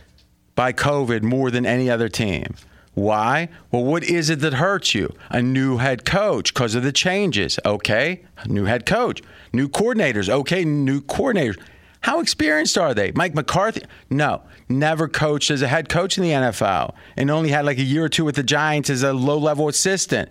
by 0.56 0.74
COVID 0.74 1.24
more 1.24 1.52
than 1.52 1.66
any 1.66 1.90
other 1.90 2.10
team. 2.10 2.56
Why? 2.94 3.50
Well, 3.72 3.84
what 3.84 4.04
is 4.04 4.30
it 4.30 4.40
that 4.42 4.54
hurts 4.54 4.94
you? 4.94 5.14
A 5.30 5.42
new 5.42 5.78
head 5.78 6.06
coach 6.06 6.54
because 6.54 6.76
of 6.76 6.84
the 6.84 6.92
changes. 6.92 7.60
Okay, 7.66 8.24
new 8.46 8.66
head 8.66 8.86
coach, 8.86 9.22
new 9.52 9.68
coordinators. 9.68 10.30
Okay, 10.30 10.64
new 10.64 11.02
coordinators. 11.02 11.60
How 12.02 12.20
experienced 12.20 12.78
are 12.78 12.94
they? 12.94 13.12
Mike 13.14 13.34
McCarthy? 13.34 13.82
No, 14.10 14.44
never 14.68 15.08
coached 15.08 15.50
as 15.50 15.62
a 15.62 15.68
head 15.68 15.90
coach 15.90 16.18
in 16.18 16.24
the 16.24 16.32
NFL 16.32 16.94
and 17.16 17.32
only 17.32 17.50
had 17.50 17.66
like 17.66 17.78
a 17.78 17.84
year 17.84 18.04
or 18.04 18.10
two 18.10 18.26
with 18.26 18.36
the 18.36 18.44
Giants 18.44 18.90
as 18.90 19.04
a 19.04 19.14
low 19.14 19.38
level 19.38 19.68
assistant. 19.70 20.30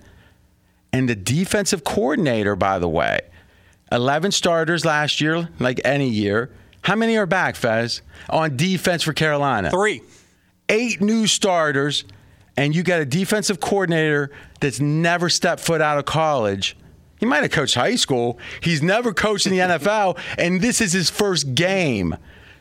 And 0.92 1.08
the 1.08 1.16
defensive 1.16 1.82
coordinator, 1.82 2.54
by 2.54 2.78
the 2.78 2.88
way, 2.88 3.20
11 3.90 4.32
starters 4.32 4.84
last 4.84 5.20
year, 5.20 5.48
like 5.58 5.80
any 5.84 6.08
year. 6.08 6.50
How 6.82 6.96
many 6.96 7.16
are 7.16 7.26
back, 7.26 7.54
Fezz, 7.54 8.02
on 8.28 8.56
defense 8.56 9.02
for 9.02 9.12
Carolina? 9.12 9.70
Three. 9.70 10.02
Eight 10.68 11.00
new 11.00 11.26
starters, 11.26 12.04
and 12.56 12.74
you 12.74 12.82
got 12.82 13.00
a 13.00 13.04
defensive 13.04 13.60
coordinator 13.60 14.30
that's 14.60 14.80
never 14.80 15.28
stepped 15.28 15.60
foot 15.60 15.80
out 15.80 15.98
of 15.98 16.04
college. 16.04 16.76
He 17.18 17.26
might 17.26 17.42
have 17.42 17.52
coached 17.52 17.76
high 17.76 17.94
school. 17.94 18.38
He's 18.60 18.82
never 18.82 19.14
coached 19.14 19.46
in 19.46 19.52
the 19.52 19.58
NFL, 19.78 20.18
and 20.38 20.60
this 20.60 20.80
is 20.80 20.92
his 20.92 21.08
first 21.08 21.54
game. 21.54 22.16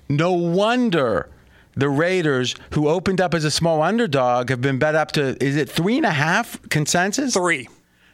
No 0.07 0.33
wonder 0.33 1.29
the 1.75 1.89
Raiders, 1.89 2.55
who 2.73 2.87
opened 2.87 3.21
up 3.21 3.33
as 3.33 3.43
a 3.43 3.51
small 3.51 3.81
underdog, 3.81 4.49
have 4.49 4.61
been 4.61 4.77
bet 4.77 4.93
up 4.93 5.13
to, 5.13 5.41
is 5.43 5.55
it 5.55 5.69
three 5.69 5.97
and 5.97 6.05
a 6.05 6.11
half 6.11 6.61
consensus? 6.69 7.33
Three. 7.33 7.67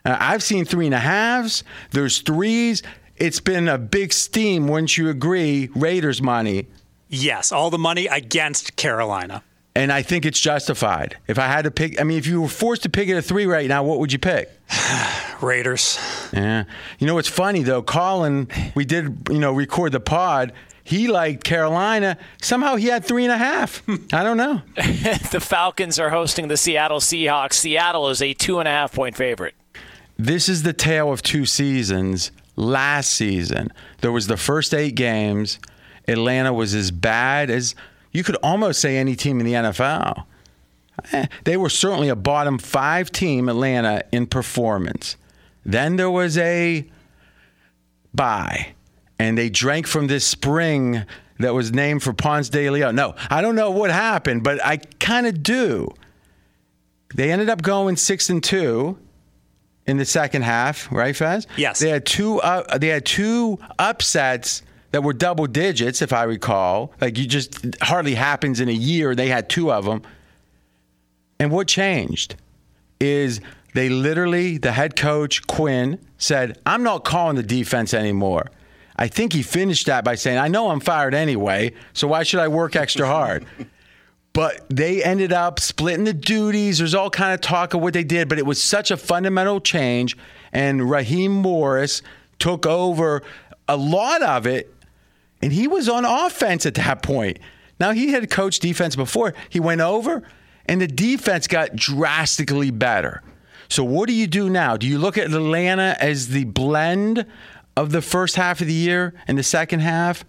Uh, 0.05 0.15
I've 0.19 0.43
seen 0.43 0.63
three 0.63 0.85
and 0.85 0.95
a 0.95 0.99
halves. 0.99 1.63
There's 1.91 2.19
threes. 2.21 2.83
It's 3.17 3.39
been 3.39 3.67
a 3.67 3.77
big 3.77 4.13
steam, 4.13 4.67
wouldn't 4.67 4.97
you 4.97 5.09
agree? 5.09 5.69
Raiders 5.75 6.21
money. 6.21 6.67
Yes, 7.09 7.51
all 7.51 7.69
the 7.69 7.77
money 7.77 8.07
against 8.07 8.75
Carolina. 8.75 9.43
And 9.75 9.91
I 9.91 10.01
think 10.01 10.25
it's 10.25 10.39
justified. 10.39 11.17
If 11.27 11.37
I 11.37 11.47
had 11.47 11.63
to 11.63 11.71
pick, 11.71 11.99
I 12.01 12.03
mean, 12.03 12.17
if 12.17 12.25
you 12.25 12.41
were 12.41 12.47
forced 12.47 12.83
to 12.83 12.89
pick 12.89 13.09
it 13.09 13.15
at 13.15 13.25
three 13.25 13.45
right 13.45 13.67
now, 13.67 13.83
what 13.83 13.99
would 13.99 14.11
you 14.11 14.19
pick? 14.19 14.51
Raiders. 15.41 15.99
Yeah. 16.33 16.63
You 16.99 17.07
know 17.07 17.13
what's 17.13 17.27
funny 17.27 17.63
though, 17.63 17.83
Colin, 17.83 18.47
we 18.75 18.85
did, 18.85 19.27
you 19.29 19.37
know, 19.37 19.53
record 19.53 19.91
the 19.91 19.99
pod. 19.99 20.53
He 20.83 21.07
liked 21.07 21.43
Carolina. 21.43 22.17
Somehow 22.41 22.75
he 22.75 22.87
had 22.87 23.03
three 23.03 23.23
and 23.23 23.31
a 23.31 23.37
half. 23.37 23.83
I 24.13 24.23
don't 24.23 24.37
know. 24.37 24.61
the 24.75 25.39
Falcons 25.41 25.99
are 25.99 26.09
hosting 26.09 26.47
the 26.47 26.57
Seattle 26.57 26.99
Seahawks. 26.99 27.53
Seattle 27.53 28.09
is 28.09 28.21
a 28.21 28.33
two 28.33 28.59
and 28.59 28.67
a 28.67 28.71
half 28.71 28.93
point 28.93 29.15
favorite. 29.15 29.53
This 30.17 30.49
is 30.49 30.63
the 30.63 30.73
tale 30.73 31.11
of 31.11 31.21
two 31.21 31.45
seasons. 31.45 32.31
Last 32.57 33.11
season, 33.11 33.71
there 34.01 34.11
was 34.11 34.27
the 34.27 34.35
first 34.35 34.73
eight 34.73 34.95
games. 34.95 35.59
Atlanta 36.07 36.51
was 36.51 36.73
as 36.73 36.89
bad 36.91 37.49
as 37.49 37.75
you 38.11 38.23
could 38.23 38.35
almost 38.37 38.81
say 38.81 38.97
any 38.97 39.15
team 39.15 39.39
in 39.39 39.45
the 39.45 39.53
NFL. 39.53 40.25
Eh, 41.13 41.27
they 41.43 41.55
were 41.55 41.69
certainly 41.69 42.09
a 42.09 42.15
bottom 42.15 42.57
five 42.57 43.11
team, 43.11 43.47
Atlanta, 43.47 44.03
in 44.11 44.25
performance. 44.25 45.17
Then 45.63 45.97
there 45.97 46.09
was 46.09 46.37
a 46.37 46.85
bye, 48.13 48.73
and 49.19 49.37
they 49.37 49.49
drank 49.49 49.85
from 49.85 50.07
this 50.07 50.25
spring 50.25 51.05
that 51.39 51.53
was 51.53 51.71
named 51.71 52.01
for 52.01 52.13
Ponce 52.13 52.49
de 52.49 52.69
Leon. 52.69 52.95
No, 52.95 53.13
I 53.29 53.41
don't 53.41 53.55
know 53.55 53.69
what 53.69 53.91
happened, 53.91 54.43
but 54.43 54.63
I 54.65 54.77
kind 54.77 55.27
of 55.27 55.43
do. 55.43 55.93
They 57.13 57.31
ended 57.31 57.49
up 57.49 57.61
going 57.61 57.95
six 57.95 58.29
and 58.29 58.43
two 58.43 58.97
in 59.87 59.97
the 59.97 60.05
second 60.05 60.43
half, 60.43 60.91
right, 60.91 61.15
Fezz? 61.15 61.47
Yes. 61.55 61.79
They 61.79 61.89
had 61.89 62.05
two. 62.05 62.39
Uh, 62.41 62.77
they 62.77 62.89
had 62.89 63.05
two 63.05 63.57
upsets 63.79 64.61
that 64.91 65.01
were 65.01 65.13
double 65.13 65.47
digits, 65.47 66.01
if 66.01 66.13
I 66.13 66.23
recall. 66.23 66.93
Like 67.01 67.17
you 67.17 67.25
just 67.25 67.77
hardly 67.81 68.15
happens 68.15 68.59
in 68.59 68.69
a 68.69 68.73
year. 68.73 69.15
They 69.15 69.29
had 69.29 69.49
two 69.49 69.71
of 69.71 69.85
them. 69.85 70.01
And 71.39 71.51
what 71.51 71.67
changed 71.67 72.35
is 72.99 73.41
they 73.73 73.89
literally, 73.89 74.57
the 74.57 74.71
head 74.71 74.95
coach 74.95 75.45
Quinn 75.47 75.99
said, 76.17 76.59
"I'm 76.65 76.83
not 76.83 77.05
calling 77.05 77.35
the 77.35 77.43
defense 77.43 77.93
anymore." 77.93 78.47
I 78.99 79.07
think 79.07 79.33
he 79.33 79.43
finished 79.43 79.85
that 79.85 80.03
by 80.03 80.15
saying, 80.15 80.39
"I 80.39 80.47
know 80.47 80.69
I'm 80.71 80.79
fired 80.79 81.13
anyway, 81.13 81.73
so 81.93 82.07
why 82.07 82.23
should 82.23 82.39
I 82.39 82.47
work 82.47 82.75
extra 82.75 83.07
hard?" 83.07 83.45
but 84.37 84.63
they 84.69 85.03
ended 85.03 85.33
up 85.33 85.59
splitting 85.59 86.03
the 86.03 86.13
duties. 86.13 86.77
There's 86.77 86.93
all 86.93 87.09
kind 87.09 87.33
of 87.33 87.41
talk 87.41 87.73
of 87.73 87.81
what 87.81 87.95
they 87.95 88.03
did, 88.03 88.29
but 88.29 88.37
it 88.37 88.45
was 88.45 88.61
such 88.61 88.91
a 88.91 88.95
fundamental 88.95 89.59
change. 89.59 90.15
And 90.53 90.87
Raheem 90.87 91.31
Morris 91.31 92.03
took 92.37 92.67
over 92.67 93.23
a 93.67 93.75
lot 93.75 94.21
of 94.21 94.45
it, 94.45 94.71
and 95.41 95.51
he 95.51 95.67
was 95.67 95.89
on 95.89 96.05
offense 96.05 96.67
at 96.67 96.75
that 96.75 97.01
point. 97.01 97.39
Now 97.79 97.93
he 97.93 98.11
had 98.11 98.29
coached 98.29 98.61
defense 98.61 98.95
before. 98.95 99.33
He 99.49 99.59
went 99.59 99.81
over, 99.81 100.21
and 100.67 100.79
the 100.79 100.87
defense 100.87 101.47
got 101.47 101.75
drastically 101.75 102.69
better. 102.69 103.23
So 103.69 103.83
what 103.83 104.07
do 104.07 104.13
you 104.13 104.27
do 104.27 104.51
now? 104.51 104.77
Do 104.77 104.85
you 104.85 104.99
look 104.99 105.17
at 105.17 105.31
Atlanta 105.31 105.97
as 105.99 106.27
the 106.27 106.43
blend 106.43 107.25
of 107.75 107.91
the 107.91 108.03
first 108.03 108.35
half 108.35 108.61
of 108.61 108.67
the 108.67 108.73
year 108.73 109.15
and 109.27 109.35
the 109.35 109.41
second 109.41 109.79
half, 109.79 110.23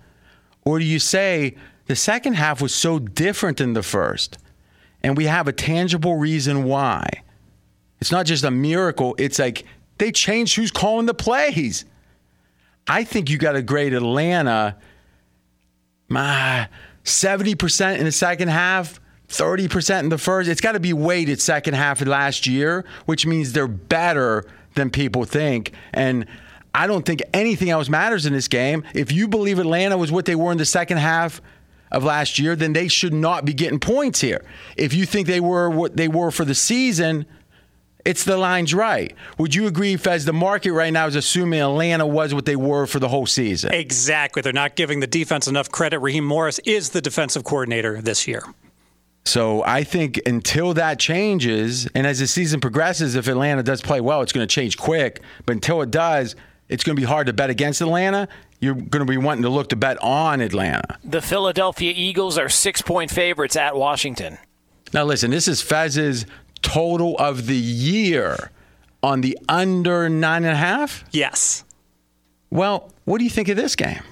or 0.65 0.79
do 0.79 0.87
you 0.87 0.99
say? 0.99 1.57
The 1.89 1.97
second 1.97 2.35
half 2.35 2.63
was 2.63 2.75
so 2.75 2.99
different 2.99 3.57
than 3.57 3.73
the 3.73 3.83
first. 3.83 4.39
And 5.03 5.17
we 5.17 5.25
have 5.25 5.49
a 5.49 5.53
tangible 5.53 6.17
reason 6.17 6.65
why. 6.65 7.09
It's 8.01 8.13
not 8.13 8.27
just 8.27 8.45
a 8.45 8.51
miracle, 8.51 9.17
it's 9.19 9.39
like 9.39 9.65
they 9.99 10.13
changed 10.13 10.55
who's 10.55 10.71
calling 10.71 11.07
the 11.07 11.15
plays. 11.15 11.85
I 12.87 13.05
think 13.05 13.29
you 13.29 13.39
got 13.39 13.53
to 13.53 13.63
grade 13.63 13.93
Atlanta 13.93 14.77
my 16.09 16.69
70% 17.05 17.99
in 17.99 18.05
the 18.05 18.13
second 18.13 18.49
half, 18.49 19.01
30% 19.29 20.01
in 20.01 20.09
the 20.09 20.19
first. 20.19 20.49
It's 20.49 20.61
got 20.61 20.73
to 20.73 20.81
be 20.81 20.93
weighted 20.93 21.41
second 21.41 21.75
half 21.75 22.01
of 22.01 22.09
last 22.09 22.47
year, 22.47 22.85
which 23.07 23.27
means 23.27 23.53
they're 23.53 23.69
better 23.69 24.45
than 24.75 24.91
people 24.91 25.25
think. 25.25 25.73
And 25.93 26.27
I 26.75 26.87
don't 26.87 27.05
think 27.05 27.23
anything 27.35 27.71
else 27.71 27.89
matters 27.89 28.25
in 28.25 28.33
this 28.33 28.49
game. 28.49 28.85
If 28.95 29.13
you 29.13 29.29
believe 29.29 29.59
Atlanta 29.59 29.99
was 29.99 30.11
what 30.11 30.25
they 30.25 30.35
were 30.35 30.53
in 30.53 30.59
the 30.59 30.65
second 30.65 30.99
half, 30.99 31.43
of 31.91 32.05
last 32.05 32.39
year, 32.39 32.57
then 32.57 32.73
they 32.73 32.89
should 32.89 33.15
not 33.15 33.45
be 33.45 33.53
getting 33.53 33.79
points 33.81 34.21
here. 34.21 34.45
If 34.77 34.95
you 34.95 35.07
think 35.07 35.27
they 35.27 35.41
were 35.41 35.71
what 35.71 35.97
they 35.97 36.09
were 36.09 36.31
for 36.31 36.45
the 36.45 36.55
season, 36.55 37.27
it's 38.05 38.25
the 38.25 38.37
line's 38.37 38.73
right. 38.73 39.15
Would 39.39 39.55
you 39.55 39.67
agree, 39.67 39.97
Fezz? 39.97 40.25
The 40.25 40.33
market 40.33 40.73
right 40.73 40.93
now 40.93 41.07
is 41.07 41.15
assuming 41.15 41.61
Atlanta 41.61 42.07
was 42.07 42.33
what 42.33 42.47
they 42.47 42.57
were 42.57 42.87
for 42.87 42.99
the 42.99 43.09
whole 43.09 43.27
season. 43.27 43.73
Exactly. 43.75 44.41
They're 44.41 44.53
not 44.53 44.77
giving 44.77 45.01
the 45.01 45.07
defense 45.07 45.47
enough 45.47 45.71
credit. 45.71 45.99
Raheem 45.99 46.25
Morris 46.25 46.59
is 46.61 46.91
the 46.91 47.01
defensive 47.01 47.45
coordinator 47.45 48.01
this 48.01 48.27
year. 48.27 48.43
So 49.27 49.63
I 49.63 49.85
think 49.85 50.19
until 50.25 50.73
that 50.75 50.99
changes, 50.99 51.87
and 51.95 52.07
as 52.07 52.19
the 52.19 52.27
season 52.27 52.61
progresses, 52.61 53.15
if 53.15 53.29
Atlanta 53.29 53.63
does 53.63 53.83
play 53.83 54.01
well, 54.01 54.23
it's 54.23 54.33
going 54.33 54.47
to 54.47 54.55
change 54.55 54.79
quick. 54.79 55.21
But 55.45 55.57
until 55.57 55.83
it 55.83 55.91
does, 55.91 56.35
it's 56.71 56.83
going 56.85 56.97
to 56.97 57.01
be 57.01 57.07
hard 57.07 57.27
to 57.27 57.35
bet 57.35 57.51
against 57.51 57.83
Atlanta 57.83 58.29
you're 58.61 58.75
going 58.75 59.05
to 59.05 59.05
be 59.05 59.17
wanting 59.17 59.43
to 59.43 59.49
look 59.49 59.69
to 59.69 59.77
bet 59.77 59.99
on 60.03 60.41
Atlanta. 60.41 60.99
The 61.05 61.23
Philadelphia 61.23 61.93
Eagles 61.95 62.39
are 62.39 62.49
six 62.49 62.83
point 62.83 63.11
favorites 63.11 63.57
at 63.57 63.77
Washington. 63.77 64.39
Now, 64.93 65.05
listen, 65.05 65.31
this 65.31 65.49
is 65.49 65.63
Fezz's 65.63 66.27
total 66.63 67.17
of 67.19 67.47
the 67.47 67.57
year 67.57 68.51
on 69.03 69.21
the 69.21 69.39
under 69.49 70.09
nine 70.09 70.45
and 70.45 70.53
a 70.53 70.57
half? 70.57 71.05
Yes. 71.13 71.65
Well, 72.51 72.91
what 73.05 73.19
do 73.19 73.25
you 73.25 73.31
think 73.31 73.49
of 73.49 73.57
this 73.57 73.77
game? 73.77 74.03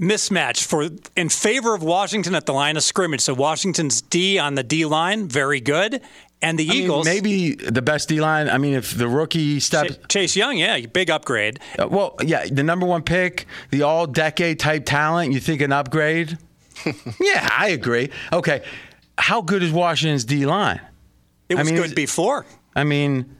Mismatch 0.00 0.64
for 0.64 0.88
in 1.16 1.28
favor 1.28 1.74
of 1.74 1.82
Washington 1.82 2.34
at 2.34 2.46
the 2.46 2.52
line 2.52 2.76
of 2.76 2.84
scrimmage. 2.84 3.20
So 3.20 3.34
Washington's 3.34 4.00
D 4.00 4.38
on 4.38 4.54
the 4.54 4.62
D 4.62 4.84
line, 4.84 5.28
very 5.28 5.60
good. 5.60 6.00
And 6.40 6.56
the 6.58 6.68
I 6.70 6.74
Eagles, 6.74 7.06
mean, 7.06 7.14
maybe 7.14 7.54
the 7.54 7.82
best 7.82 8.08
D 8.08 8.20
line. 8.20 8.48
I 8.48 8.58
mean, 8.58 8.74
if 8.74 8.96
the 8.96 9.08
rookie 9.08 9.58
steps, 9.58 9.98
Chase 10.08 10.36
Young, 10.36 10.56
yeah, 10.56 10.78
big 10.86 11.10
upgrade. 11.10 11.58
Uh, 11.78 11.88
well, 11.88 12.14
yeah, 12.22 12.46
the 12.48 12.62
number 12.62 12.86
one 12.86 13.02
pick, 13.02 13.46
the 13.70 13.82
all-decade 13.82 14.60
type 14.60 14.84
talent. 14.86 15.32
You 15.32 15.40
think 15.40 15.60
an 15.62 15.72
upgrade? 15.72 16.38
yeah, 17.20 17.48
I 17.50 17.70
agree. 17.70 18.10
Okay, 18.32 18.62
how 19.16 19.42
good 19.42 19.64
is 19.64 19.72
Washington's 19.72 20.24
D 20.24 20.46
line? 20.46 20.80
It 21.48 21.56
was 21.56 21.66
I 21.66 21.72
mean, 21.72 21.82
good 21.82 21.96
before. 21.96 22.46
I 22.76 22.84
mean, 22.84 23.36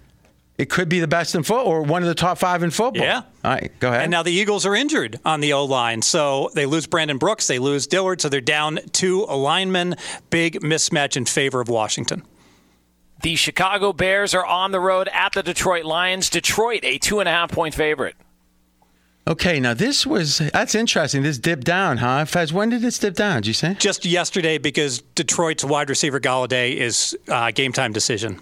it 0.57 0.69
could 0.69 0.89
be 0.89 0.99
the 0.99 1.07
best 1.07 1.37
in 1.37 1.45
football 1.45 1.67
or 1.67 1.83
one 1.83 2.03
of 2.03 2.09
the 2.09 2.17
top 2.17 2.39
five 2.39 2.65
in 2.65 2.71
football. 2.71 3.05
Yeah. 3.05 3.23
All 3.45 3.53
right, 3.53 3.71
go 3.79 3.91
ahead. 3.91 4.03
And 4.03 4.11
now 4.11 4.25
the 4.25 4.33
Eagles 4.33 4.67
are 4.67 4.75
injured 4.75 5.21
on 5.25 5.41
the 5.41 5.53
O 5.53 5.65
line. 5.65 6.03
So 6.03 6.51
they 6.55 6.67
lose 6.67 6.89
Brandon 6.89 7.19
Brooks, 7.19 7.47
they 7.47 7.61
lose 7.61 7.87
Dillard, 7.87 8.21
so 8.21 8.29
they're 8.29 8.41
down 8.41 8.81
two 8.93 9.25
linemen. 9.25 9.95
Big 10.31 10.61
mismatch 10.63 11.17
in 11.17 11.27
favor 11.27 11.61
of 11.61 11.69
Washington. 11.69 12.25
The 13.21 13.37
Chicago 13.37 13.93
Bears 13.93 14.35
are 14.35 14.47
on 14.47 14.71
the 14.71 14.81
road 14.81 15.09
at 15.13 15.33
the 15.33 15.43
Detroit 15.43 15.85
Lions. 15.85 16.31
Detroit, 16.31 16.81
a 16.85 16.99
two 16.99 17.21
and 17.21 17.29
a 17.29 17.33
half 17.33 17.51
point 17.51 17.75
favorite. 17.75 18.15
Okay, 19.27 19.61
now 19.61 19.75
this 19.75 20.07
was 20.07 20.39
that's 20.39 20.75
interesting. 20.75 21.23
This 21.23 21.37
dipped 21.37 21.65
down, 21.65 21.99
huh? 21.99 22.25
Fezz, 22.25 22.53
when 22.53 22.71
did 22.71 22.81
this 22.81 22.99
dip 22.99 23.15
down? 23.15 23.37
Did 23.37 23.49
you 23.49 23.53
say? 23.53 23.75
Just 23.75 24.07
yesterday, 24.07 24.57
because 24.57 25.03
Detroit's 25.15 25.65
wide 25.65 25.91
receiver 25.91 26.19
Golladay 26.19 26.77
is 26.77 27.17
uh, 27.29 27.51
game 27.51 27.73
time 27.73 27.93
decision. 27.93 28.41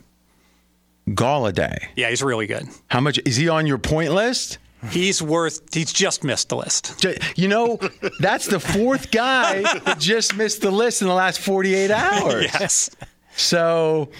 Golladay. 1.08 1.86
Yeah, 1.96 2.10
he's 2.10 2.22
really 2.22 2.46
good. 2.46 2.68
How 2.88 3.00
much 3.00 3.18
is 3.24 3.36
he 3.36 3.48
on 3.48 3.66
your 3.66 3.78
point 3.78 4.12
list? 4.12 4.58
He's 4.90 5.20
worth. 5.20 5.74
He's 5.74 5.92
just 5.92 6.22
missed 6.22 6.50
the 6.50 6.56
list. 6.56 7.04
You 7.36 7.48
know, 7.48 7.78
that's 8.20 8.46
the 8.46 8.60
fourth 8.60 9.10
guy 9.10 9.62
that 9.62 9.98
just 9.98 10.36
missed 10.36 10.60
the 10.60 10.70
list 10.70 11.02
in 11.02 11.08
the 11.08 11.14
last 11.14 11.40
48 11.40 11.90
hours. 11.90 12.44
yes. 12.60 12.90
So 13.36 14.10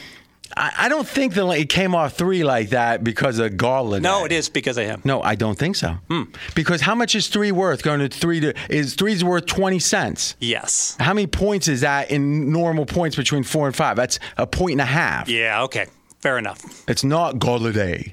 I, 0.57 0.89
don't 0.89 1.07
think 1.07 1.35
that 1.35 1.49
it 1.51 1.69
came 1.69 1.95
off 1.95 2.15
three 2.15 2.45
like 2.45 2.71
that 2.71 3.03
because 3.03 3.39
of 3.39 3.53
Golladay. 3.53 4.03
No, 4.03 4.25
it 4.25 4.33
is 4.33 4.49
because 4.49 4.77
of 4.79 4.85
him. 4.87 5.03
No, 5.05 5.23
I 5.23 5.35
don't 5.35 5.59
think 5.59 5.77
so. 5.77 5.97
Hmm. 6.09 6.25
Because 6.55 6.81
how 6.81 6.95
much 6.95 7.15
is 7.15 7.29
three 7.29 7.53
worth? 7.53 7.83
Going 7.83 8.01
to 8.01 8.09
three 8.09 8.41
to 8.41 8.55
is 8.71 8.95
three's 8.95 9.25
worth 9.25 9.47
twenty 9.47 9.79
cents. 9.79 10.37
Yes. 10.41 10.97
How 10.99 11.15
many 11.15 11.27
points 11.27 11.69
is 11.69 11.83
that 11.83 12.11
in 12.11 12.53
normal 12.53 12.87
points 12.87 13.17
between 13.17 13.43
four 13.43 13.67
and 13.67 13.75
five? 13.75 13.97
That's 13.97 14.19
a 14.37 14.47
point 14.47 14.73
and 14.73 14.81
a 14.81 14.87
half. 14.87 15.29
Yeah. 15.29 15.63
Okay. 15.65 15.87
Fair 16.21 16.39
enough. 16.39 16.89
It's 16.89 17.05
not 17.05 17.37
Golladay. 17.37 18.13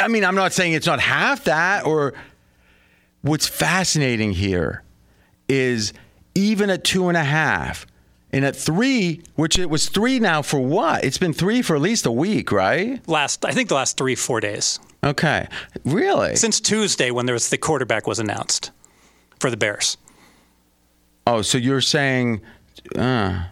I 0.00 0.08
mean, 0.08 0.24
I'm 0.24 0.36
not 0.36 0.52
saying 0.52 0.72
it's 0.72 0.86
not 0.86 1.00
half 1.00 1.44
that. 1.44 1.86
Or 1.86 2.14
what's 3.22 3.46
fascinating 3.46 4.32
here 4.32 4.82
is 5.48 5.92
even 6.34 6.70
at 6.70 6.84
two 6.84 7.08
and 7.08 7.16
a 7.16 7.24
half 7.24 7.86
and 8.34 8.44
at 8.44 8.56
three, 8.56 9.22
which 9.36 9.58
it 9.58 9.70
was 9.70 9.88
three 9.88 10.18
now 10.18 10.42
for 10.42 10.58
what? 10.58 11.04
It's 11.04 11.18
been 11.18 11.32
three 11.32 11.62
for 11.62 11.76
at 11.76 11.82
least 11.82 12.04
a 12.04 12.10
week, 12.10 12.50
right? 12.50 13.06
Last, 13.08 13.44
I 13.44 13.52
think 13.52 13.68
the 13.68 13.76
last 13.76 13.96
three, 13.96 14.16
four 14.16 14.40
days. 14.40 14.80
Okay. 15.04 15.46
Really? 15.84 16.34
Since 16.34 16.60
Tuesday 16.60 17.10
when 17.12 17.26
there 17.26 17.34
was 17.34 17.48
the 17.50 17.58
quarterback 17.58 18.06
was 18.06 18.18
announced 18.18 18.72
for 19.38 19.50
the 19.50 19.56
Bears. 19.56 19.96
Oh, 21.26 21.42
so 21.42 21.58
you're 21.58 21.80
saying. 21.80 22.40
Uh, 22.96 23.44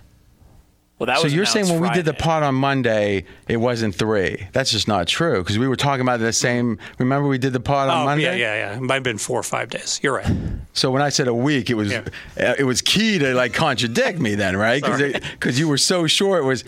well, 1.09 1.21
so 1.23 1.29
you're 1.29 1.45
saying 1.47 1.67
when 1.69 1.79
Friday. 1.79 1.91
we 1.91 1.95
did 2.03 2.05
the 2.05 2.15
pod 2.15 2.43
on 2.43 2.55
Monday, 2.55 3.25
it 3.49 3.57
wasn't 3.57 3.95
three. 3.95 4.49
That's 4.53 4.71
just 4.71 4.89
not 4.89 5.07
true 5.07 5.39
because 5.43 5.59
we 5.59 5.69
were 5.69 5.77
talking 5.77 6.03
about 6.03 6.21
the 6.21 6.33
same. 6.33 6.79
Remember 6.99 7.29
we 7.29 7.39
did 7.39 7.53
the 7.53 7.61
pod 7.61 7.89
on 7.89 8.03
oh, 8.03 8.05
Monday? 8.05 8.25
Yeah, 8.25 8.35
yeah, 8.35 8.55
yeah. 8.55 8.77
It 8.77 8.83
might 8.83 8.95
have 8.95 9.03
been 9.03 9.19
four 9.19 9.39
or 9.39 9.43
five 9.43 9.71
days. 9.71 10.01
You're 10.03 10.15
right. 10.15 10.33
So 10.73 10.91
when 10.91 11.03
I 11.03 11.09
said 11.09 11.29
a 11.29 11.35
week, 11.35 11.71
it 11.71 11.75
was 11.75 11.91
Yeah. 11.91 12.05
uh, 12.39 12.55
it 12.59 12.65
was 12.65 12.83
key 12.83 13.19
to 13.19 13.35
like 13.35 13.55
contradict 13.55 14.19
me 14.19 14.35
then, 14.35 14.57
right? 14.57 14.83
Because 14.83 15.59
you 15.59 15.69
were 15.69 15.79
so 15.79 16.07
sure 16.07 16.39
it 16.39 16.45
was. 16.45 16.65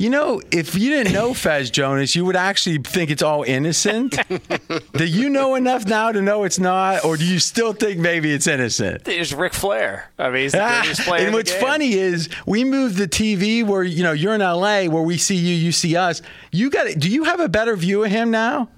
You 0.00 0.08
know, 0.08 0.40
if 0.50 0.74
you 0.76 0.88
didn't 0.88 1.12
know 1.12 1.32
Fezz 1.32 1.70
Jonas, 1.70 2.16
you 2.16 2.24
would 2.24 2.34
actually 2.34 2.78
think 2.78 3.10
it's 3.10 3.22
all 3.22 3.42
innocent. 3.42 4.16
do 4.94 5.04
you 5.04 5.28
know 5.28 5.56
enough 5.56 5.84
now 5.84 6.10
to 6.10 6.22
know 6.22 6.44
it's 6.44 6.58
not, 6.58 7.04
or 7.04 7.18
do 7.18 7.24
you 7.26 7.38
still 7.38 7.74
think 7.74 7.98
maybe 7.98 8.32
it's 8.32 8.46
innocent? 8.46 9.04
There's 9.04 9.34
Ric 9.34 9.52
Flair. 9.52 10.10
I 10.18 10.30
mean, 10.30 10.42
he's 10.44 10.52
the 10.52 10.62
Ah, 10.62 10.80
greatest 10.84 11.02
player. 11.02 11.20
in 11.20 11.26
and 11.26 11.34
the 11.34 11.38
what's 11.38 11.52
game. 11.52 11.60
funny 11.60 11.92
is 11.92 12.30
we 12.46 12.64
moved 12.64 12.96
the 12.96 13.08
TV 13.08 13.62
where 13.62 13.82
you 13.82 14.02
know 14.02 14.12
you're 14.12 14.34
in 14.34 14.40
LA 14.40 14.84
where 14.86 15.02
we 15.02 15.18
see 15.18 15.36
you, 15.36 15.54
you 15.54 15.70
see 15.70 15.94
us. 15.96 16.22
You 16.50 16.70
got 16.70 16.86
it. 16.86 16.98
Do 16.98 17.10
you 17.10 17.24
have 17.24 17.38
a 17.40 17.48
better 17.50 17.76
view 17.76 18.02
of 18.02 18.10
him 18.10 18.30
now? 18.30 18.70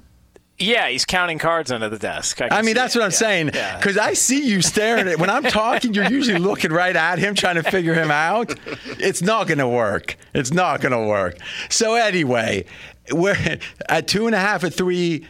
Yeah, 0.63 0.89
he's 0.89 1.05
counting 1.05 1.39
cards 1.39 1.71
under 1.73 1.89
the 1.89 1.99
desk. 1.99 2.37
can 2.39 2.53
I 2.53 2.63
mean, 2.63 2.75
that's 2.75 2.95
it. 2.95 2.99
what 3.01 3.05
I'm 3.05 3.11
Yeah, 3.11 3.17
saying. 3.17 3.51
yeah. 3.55 3.77
Because 3.77 3.99
I 3.99 4.13
see 4.15 4.47
you 4.47 4.63
staring 4.63 5.09
at 5.09 5.19
when 5.19 5.29
I'm 5.31 5.43
talking, 5.45 5.93
you're 5.95 6.11
usually 6.11 6.39
looking 6.39 6.73
right 6.73 6.95
at 6.95 7.19
him, 7.19 7.35
trying 7.35 7.57
to 7.57 7.63
figure 7.63 7.95
him 7.95 8.11
out. 8.11 8.55
It's 8.99 9.23
not 9.23 9.47
going 9.49 9.59
to 9.59 9.69
work. 9.69 10.17
It's 10.35 10.53
not 10.53 10.81
going 10.81 10.93
to 10.93 11.07
work. 11.07 11.37
So 11.69 11.95
anyway, 11.95 12.65
we're 13.11 13.59
at 13.89 14.09
two 14.09 14.27
and 14.27 14.35
a 14.35 14.39
half 14.39 14.65
at 14.65 14.73
three. 14.75 15.27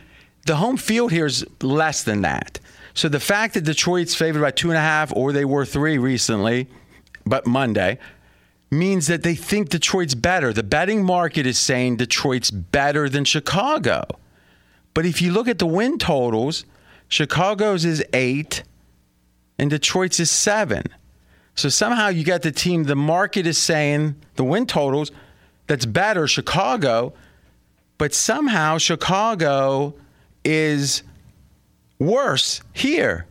The 0.46 0.56
home 0.56 0.76
field 0.76 1.12
here 1.12 1.26
is 1.26 1.44
less 1.62 2.02
than 2.02 2.22
that. 2.22 2.58
So 2.94 3.08
the 3.08 3.20
fact 3.20 3.54
that 3.54 3.62
Detroit's 3.64 4.14
favored 4.14 4.42
by 4.42 4.50
two 4.50 4.68
and 4.68 4.76
a 4.76 4.80
half, 4.82 5.12
or 5.16 5.32
they 5.32 5.44
were 5.46 5.64
three 5.64 5.98
recently, 5.98 6.68
but 7.24 7.46
Monday. 7.46 7.98
Means 8.70 9.06
that 9.08 9.22
they 9.22 9.34
think 9.34 9.68
Detroit's 9.68 10.14
better. 10.14 10.50
The 10.50 10.62
betting 10.62 11.04
market 11.04 11.44
is 11.44 11.58
saying 11.58 11.96
Detroit's 11.98 12.50
better 12.50 13.06
than 13.06 13.26
Chicago. 13.26 14.04
But 14.94 15.06
if 15.06 15.22
you 15.22 15.32
look 15.32 15.48
at 15.48 15.58
the 15.58 15.66
win 15.66 15.98
totals, 15.98 16.64
Chicago's 17.08 17.84
is 17.84 18.04
eight 18.12 18.62
and 19.58 19.70
Detroit's 19.70 20.20
is 20.20 20.30
seven. 20.30 20.84
So 21.54 21.68
somehow 21.68 22.08
you 22.08 22.24
got 22.24 22.42
the 22.42 22.52
team, 22.52 22.84
the 22.84 22.96
market 22.96 23.46
is 23.46 23.58
saying 23.58 24.16
the 24.36 24.44
win 24.44 24.66
totals 24.66 25.12
that's 25.66 25.86
better, 25.86 26.26
Chicago, 26.26 27.12
but 27.98 28.14
somehow 28.14 28.78
Chicago 28.78 29.94
is 30.44 31.02
worse 31.98 32.62
here. 32.72 33.26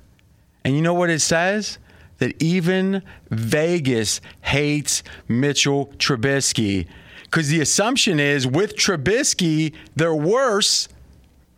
And 0.63 0.75
you 0.75 0.81
know 0.81 0.93
what 0.93 1.09
it 1.09 1.19
says? 1.19 1.77
That 2.19 2.41
even 2.41 3.01
Vegas 3.31 4.21
hates 4.41 5.03
Mitchell 5.27 5.87
Trubisky. 5.97 6.87
Because 7.23 7.49
the 7.49 7.61
assumption 7.61 8.19
is 8.19 8.45
with 8.45 8.75
Trubisky, 8.75 9.73
they're 9.95 10.13
worse, 10.13 10.87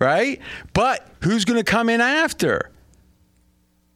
right? 0.04 0.42
But 0.74 1.08
who's 1.22 1.46
going 1.46 1.64
to 1.64 1.70
come 1.70 1.90
in 1.90 2.02
after? 2.02 2.70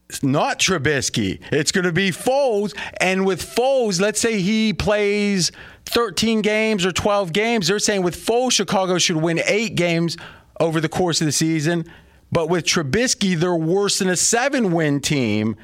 It's 0.10 0.24
not 0.24 0.60
Trubisky. 0.60 1.42
It's 1.52 1.74
going 1.74 1.84
to 1.84 1.92
be 1.92 2.12
Foles. 2.12 2.74
And 3.02 3.26
with 3.26 3.42
Foles, 3.42 4.00
let's 4.00 4.22
say 4.22 4.40
he 4.40 4.74
plays 4.74 5.52
13 5.86 6.42
games 6.42 6.86
or 6.86 6.94
12 6.94 7.34
games. 7.34 7.68
They're 7.68 7.80
saying 7.80 8.04
with 8.04 8.16
Foles, 8.16 8.54
Chicago 8.54 8.98
should 8.98 9.18
win 9.18 9.42
eight 9.46 9.76
games 9.76 10.16
over 10.62 10.80
the 10.80 10.88
course 10.90 11.20
of 11.20 11.26
the 11.26 11.34
season. 11.34 11.86
But 12.32 12.48
with 12.48 12.64
Trubisky, 12.64 13.36
they're 13.36 13.54
worse 13.54 14.00
than 14.00 14.08
a 14.10 14.16
seven 14.16 14.72
win 14.72 15.02
team. 15.02 15.58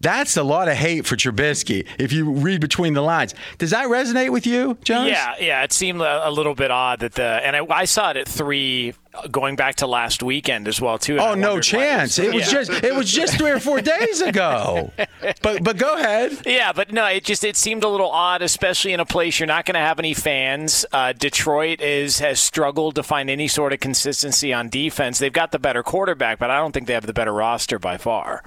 That's 0.00 0.36
a 0.36 0.44
lot 0.44 0.68
of 0.68 0.74
hate 0.74 1.06
for 1.06 1.16
Trubisky 1.16 1.86
if 1.98 2.12
you 2.12 2.30
read 2.30 2.60
between 2.60 2.94
the 2.94 3.02
lines. 3.02 3.34
Does 3.58 3.70
that 3.70 3.88
resonate 3.88 4.30
with 4.30 4.46
you, 4.46 4.78
Jonas? 4.84 5.10
Yeah, 5.10 5.34
yeah. 5.40 5.62
It 5.64 5.72
seemed 5.72 6.00
a, 6.00 6.28
a 6.28 6.30
little 6.30 6.54
bit 6.54 6.70
odd 6.70 7.00
that 7.00 7.14
the 7.14 7.24
and 7.24 7.56
I, 7.56 7.66
I 7.68 7.84
saw 7.84 8.10
it 8.10 8.16
at 8.16 8.28
three, 8.28 8.94
uh, 9.12 9.26
going 9.26 9.56
back 9.56 9.76
to 9.76 9.88
last 9.88 10.22
weekend 10.22 10.68
as 10.68 10.80
well 10.80 10.98
too. 10.98 11.18
Oh 11.18 11.34
no 11.34 11.60
chance! 11.60 12.18
It 12.20 12.32
was 12.32 12.46
yeah. 12.46 12.62
just 12.62 12.84
it 12.84 12.94
was 12.94 13.10
just 13.10 13.38
three 13.38 13.50
or 13.50 13.58
four 13.58 13.80
days 13.80 14.20
ago. 14.20 14.92
But 15.42 15.64
but 15.64 15.76
go 15.76 15.96
ahead. 15.96 16.46
Yeah, 16.46 16.72
but 16.72 16.92
no, 16.92 17.04
it 17.06 17.24
just 17.24 17.42
it 17.42 17.56
seemed 17.56 17.82
a 17.82 17.88
little 17.88 18.10
odd, 18.10 18.40
especially 18.40 18.92
in 18.92 19.00
a 19.00 19.04
place 19.04 19.38
you're 19.40 19.48
not 19.48 19.66
going 19.66 19.74
to 19.74 19.80
have 19.80 19.98
any 19.98 20.14
fans. 20.14 20.86
Uh, 20.92 21.12
Detroit 21.12 21.80
is 21.80 22.20
has 22.20 22.40
struggled 22.40 22.94
to 22.94 23.02
find 23.02 23.28
any 23.28 23.48
sort 23.48 23.72
of 23.72 23.80
consistency 23.80 24.52
on 24.52 24.68
defense. 24.68 25.18
They've 25.18 25.32
got 25.32 25.50
the 25.50 25.58
better 25.58 25.82
quarterback, 25.82 26.38
but 26.38 26.50
I 26.50 26.58
don't 26.58 26.72
think 26.72 26.86
they 26.86 26.94
have 26.94 27.06
the 27.06 27.12
better 27.12 27.32
roster 27.32 27.78
by 27.78 27.96
far. 27.96 28.44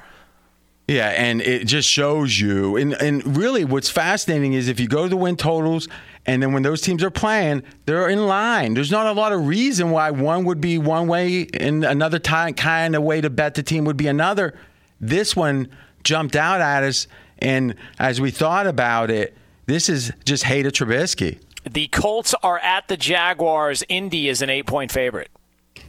Yeah, 0.91 1.07
and 1.07 1.41
it 1.41 1.67
just 1.67 1.87
shows 1.87 2.37
you. 2.37 2.75
And 2.75 2.93
and 2.95 3.37
really, 3.37 3.63
what's 3.63 3.89
fascinating 3.89 4.51
is 4.51 4.67
if 4.67 4.77
you 4.77 4.89
go 4.89 5.03
to 5.03 5.09
the 5.09 5.15
win 5.15 5.37
totals, 5.37 5.87
and 6.25 6.43
then 6.43 6.51
when 6.51 6.63
those 6.63 6.81
teams 6.81 7.01
are 7.01 7.09
playing, 7.09 7.63
they're 7.85 8.09
in 8.09 8.25
line. 8.25 8.73
There's 8.73 8.91
not 8.91 9.07
a 9.07 9.13
lot 9.13 9.31
of 9.31 9.47
reason 9.47 9.91
why 9.91 10.11
one 10.11 10.43
would 10.43 10.59
be 10.59 10.77
one 10.77 11.07
way 11.07 11.47
and 11.53 11.85
another 11.85 12.19
time 12.19 12.55
kind 12.55 12.93
of 12.93 13.03
way 13.03 13.21
to 13.21 13.29
bet 13.29 13.53
the 13.53 13.63
team 13.63 13.85
would 13.85 13.95
be 13.95 14.07
another. 14.07 14.53
This 14.99 15.33
one 15.33 15.69
jumped 16.03 16.35
out 16.35 16.59
at 16.59 16.83
us, 16.83 17.07
and 17.39 17.75
as 17.97 18.19
we 18.19 18.29
thought 18.29 18.67
about 18.67 19.09
it, 19.09 19.33
this 19.67 19.87
is 19.87 20.11
just 20.25 20.43
hate 20.43 20.65
of 20.65 20.73
Trubisky. 20.73 21.39
The 21.63 21.87
Colts 21.87 22.35
are 22.43 22.59
at 22.59 22.89
the 22.89 22.97
Jaguars. 22.97 23.81
Indy 23.87 24.27
is 24.27 24.41
an 24.41 24.49
eight 24.49 24.65
point 24.65 24.91
favorite. 24.91 25.29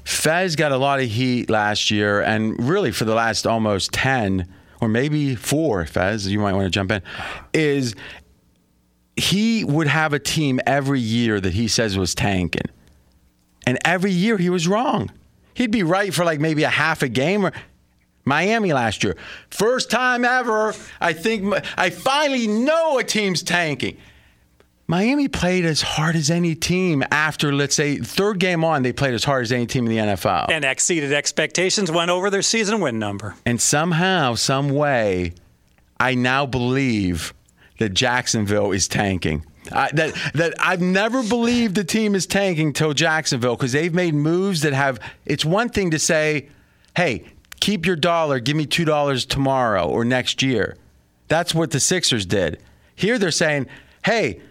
Fezz 0.05 0.57
got 0.57 0.71
a 0.71 0.77
lot 0.77 1.01
of 1.01 1.09
heat 1.09 1.51
last 1.51 1.91
year, 1.91 2.21
and 2.21 2.57
really 2.69 2.93
for 2.93 3.05
the 3.05 3.17
last 3.17 3.49
almost 3.49 3.91
10 3.93 4.47
or 4.83 4.89
maybe 4.89 5.37
four, 5.37 5.85
Fezz, 5.85 6.27
you 6.27 6.41
might 6.41 6.55
want 6.55 6.65
to 6.65 6.71
jump 6.71 6.91
in, 6.91 7.03
is 7.55 7.95
he 9.15 9.63
would 9.63 9.87
have 9.87 10.13
a 10.13 10.19
team 10.19 10.59
every 10.67 10.99
year 10.99 11.41
that 11.41 11.55
he 11.55 11.69
says 11.69 11.97
was 11.97 12.17
tanking. 12.17 12.67
And 13.65 13.79
every 13.85 14.11
year 14.11 14.37
he 14.39 14.51
was 14.51 14.67
wrong. 14.67 15.13
He'd 15.55 15.71
be 15.71 15.85
right 15.85 16.13
for 16.13 16.25
like 16.25 16.41
maybe 16.41 16.65
a 16.65 16.69
half 16.69 17.03
a 17.03 17.09
game 17.09 17.47
or 17.47 17.53
Miami 18.25 18.73
last 18.73 19.05
year. 19.05 19.17
First 19.51 19.89
time 19.89 20.25
ever, 20.25 20.75
I 21.01 21.13
think 21.13 21.55
I 21.77 21.91
finally 21.91 22.49
know 22.49 22.99
a 22.99 23.05
team's 23.05 23.45
tanking. 23.45 23.99
Miami 24.93 25.27
played 25.27 25.65
as 25.65 25.81
hard 25.81 26.17
as 26.17 26.29
any 26.31 26.55
team 26.55 27.03
after, 27.11 27.51
let's 27.51 27.75
say, 27.75 27.97
third 27.97 28.39
game 28.39 28.63
on, 28.63 28.83
they 28.83 28.93
played 28.93 29.15
as 29.15 29.25
hard 29.25 29.43
as 29.43 29.51
any 29.51 29.65
team 29.65 29.87
in 29.87 29.91
the 29.91 30.13
NFL. 30.13 30.51
And 30.51 30.67
exceeded 30.67 31.15
expectations, 31.15 31.91
went 31.91 32.11
over 32.11 32.29
their 32.29 32.43
season 32.43 32.79
win 32.79 32.99
number. 32.99 33.35
And 33.47 33.59
somehow, 33.59 34.35
some 34.35 34.69
way, 34.69 35.33
I 35.99 36.15
now 36.15 36.45
believe 36.45 37.33
that 37.79 37.95
Jacksonville 37.95 38.73
is 38.73 38.87
tanking. 38.87 39.47
I, 39.73 39.89
that 39.95 40.15
that 40.35 40.53
I've 40.61 40.83
never 40.83 41.23
believed 41.23 41.75
the 41.75 41.85
team 41.85 42.15
is 42.15 42.27
tanking 42.27 42.75
till 42.75 42.93
Jacksonville 42.93 43.57
because 43.57 43.73
they've 43.73 43.95
made 43.95 44.13
moves 44.13 44.61
that 44.61 44.75
have. 44.75 45.01
It's 45.25 45.47
one 45.47 45.71
thing 45.71 45.93
to 45.93 45.99
say, 45.99 46.51
"Hey, 46.95 47.25
keep 47.61 47.87
your 47.87 47.97
dollar, 47.97 48.41
give 48.41 48.59
me 48.59 48.67
two 48.67 48.85
dollars 48.85 49.25
tomorrow 49.25 49.89
or 49.89 50.05
next 50.05 50.43
year." 50.43 50.77
That's 51.29 51.55
what 51.55 51.71
the 51.71 51.81
Sixers 51.81 52.27
did. 52.27 52.61
Here 52.95 53.19
they're 53.19 53.31
saying, 53.31 53.69
"Hey, 54.05 54.43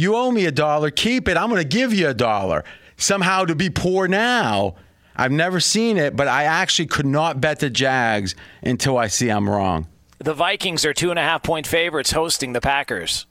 you 0.00 0.16
owe 0.16 0.30
me 0.30 0.46
a 0.46 0.52
dollar, 0.52 0.90
keep 0.90 1.28
it. 1.28 1.36
I'm 1.36 1.48
going 1.50 1.62
to 1.62 1.68
give 1.68 1.92
you 1.92 2.08
a 2.08 2.14
dollar." 2.14 2.64
Somehow 2.96 3.46
to 3.46 3.54
be 3.54 3.70
poor 3.70 4.08
now. 4.08 4.74
I've 5.16 5.32
never 5.32 5.58
seen 5.58 5.96
it, 5.96 6.16
but 6.16 6.28
I 6.28 6.44
actually 6.44 6.86
could 6.86 7.06
not 7.06 7.40
bet 7.40 7.60
the 7.60 7.70
Jags 7.70 8.34
until 8.62 8.98
I 8.98 9.06
see 9.06 9.30
I'm 9.30 9.48
wrong. 9.48 9.86
The 10.18 10.34
Vikings 10.34 10.84
are 10.84 10.92
two 10.92 11.08
and 11.08 11.18
a 11.18 11.22
half 11.22 11.42
point 11.42 11.66
favorites 11.66 12.12
hosting 12.12 12.52
the 12.52 12.60
Packers. 12.60 13.24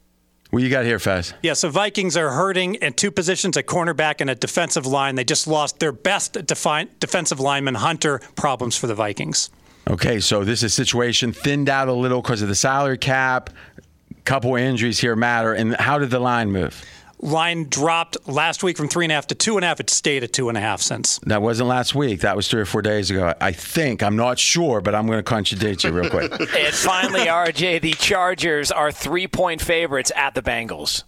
What 0.49 0.63
you 0.63 0.69
got 0.71 0.85
here, 0.85 0.97
Fezz? 0.97 1.33
Yeah, 1.43 1.53
so 1.53 1.69
Vikings 1.69 2.17
are 2.17 2.31
hurting 2.31 2.75
in 2.75 2.93
two 2.93 3.11
positions 3.11 3.55
a 3.57 3.61
cornerback 3.61 4.15
and 4.19 4.29
a 4.31 4.35
defensive 4.35 4.87
line. 4.87 5.13
They 5.13 5.23
just 5.23 5.47
lost 5.47 5.77
their 5.79 5.91
best 5.91 6.33
defi- 6.33 6.89
defensive 6.99 7.39
lineman, 7.39 7.75
Hunter. 7.75 8.19
Problems 8.35 8.75
for 8.75 8.87
the 8.87 8.95
Vikings. 8.95 9.51
Okay, 9.87 10.19
so 10.19 10.43
this 10.43 10.63
is 10.63 10.71
a 10.71 10.75
situation 10.75 11.31
thinned 11.31 11.69
out 11.69 11.87
a 11.87 11.93
little 11.93 12.23
because 12.23 12.41
of 12.41 12.47
the 12.47 12.55
salary 12.55 12.97
cap. 12.97 13.51
Couple 14.25 14.55
injuries 14.55 14.99
here 14.99 15.15
matter. 15.15 15.53
And 15.53 15.75
how 15.75 15.97
did 15.97 16.09
the 16.09 16.19
line 16.19 16.51
move? 16.51 16.83
Line 17.21 17.67
dropped 17.67 18.29
last 18.29 18.63
week 18.63 18.77
from 18.77 18.87
three 18.87 19.03
and 19.03 19.11
a 19.11 19.15
half 19.15 19.27
to 19.27 19.35
two 19.35 19.57
and 19.57 19.65
a 19.65 19.67
half. 19.67 19.81
It 19.81 19.89
stayed 19.89 20.23
at 20.23 20.31
two 20.31 20.47
and 20.47 20.57
a 20.57 20.61
half 20.61 20.81
since. 20.81 21.19
That 21.25 21.41
wasn't 21.41 21.67
last 21.67 21.93
week. 21.93 22.21
That 22.21 22.37
was 22.37 22.47
three 22.47 22.61
or 22.61 22.65
four 22.65 22.81
days 22.81 23.11
ago. 23.11 23.33
I 23.41 23.51
think. 23.51 24.01
I'm 24.01 24.15
not 24.15 24.39
sure, 24.39 24.79
but 24.79 24.95
I'm 24.95 25.05
going 25.05 25.19
to 25.19 25.23
contradict 25.23 25.83
you 25.83 25.91
real 25.91 26.09
quick. 26.09 26.31
And 26.39 26.73
finally, 26.73 27.25
RJ, 27.25 27.81
the 27.81 27.91
Chargers 27.93 28.71
are 28.71 28.91
three 28.91 29.27
point 29.27 29.61
favorites 29.61 30.11
at 30.15 30.33
the 30.33 30.41
Bengals. 30.41 31.03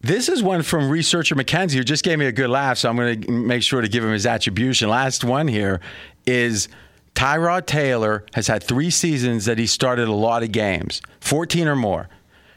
This 0.00 0.28
is 0.28 0.42
one 0.42 0.62
from 0.62 0.90
researcher 0.90 1.34
McKenzie 1.34 1.74
who 1.74 1.84
just 1.84 2.04
gave 2.04 2.18
me 2.18 2.26
a 2.26 2.32
good 2.32 2.50
laugh, 2.50 2.76
so 2.78 2.90
I'm 2.90 2.96
going 2.96 3.22
to 3.22 3.32
make 3.32 3.62
sure 3.62 3.80
to 3.80 3.88
give 3.88 4.04
him 4.04 4.12
his 4.12 4.26
attribution. 4.26 4.90
Last 4.90 5.24
one 5.24 5.48
here 5.48 5.80
is 6.26 6.68
Tyrod 7.14 7.64
Taylor 7.66 8.26
has 8.34 8.46
had 8.46 8.62
three 8.62 8.90
seasons 8.90 9.46
that 9.46 9.56
he 9.56 9.66
started 9.66 10.08
a 10.08 10.12
lot 10.12 10.42
of 10.42 10.52
games, 10.52 11.00
14 11.20 11.68
or 11.68 11.76
more. 11.76 12.08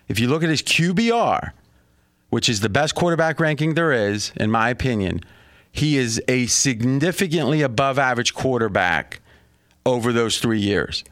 If 0.07 0.19
you 0.19 0.27
look 0.27 0.43
at 0.43 0.49
his 0.49 0.61
QBR, 0.61 1.51
which 2.29 2.49
is 2.49 2.59
the 2.61 2.69
best 2.69 2.95
quarterback 2.95 3.39
ranking 3.39 3.73
there 3.73 3.91
is, 3.91 4.31
in 4.35 4.51
my 4.51 4.69
opinion, 4.69 5.21
he 5.71 5.97
is 5.97 6.21
a 6.27 6.47
significantly 6.47 7.61
above 7.61 7.99
average 7.99 8.33
quarterback 8.33 9.19
over 9.85 10.11
those 10.11 10.39
three 10.39 10.59
years. 10.59 11.03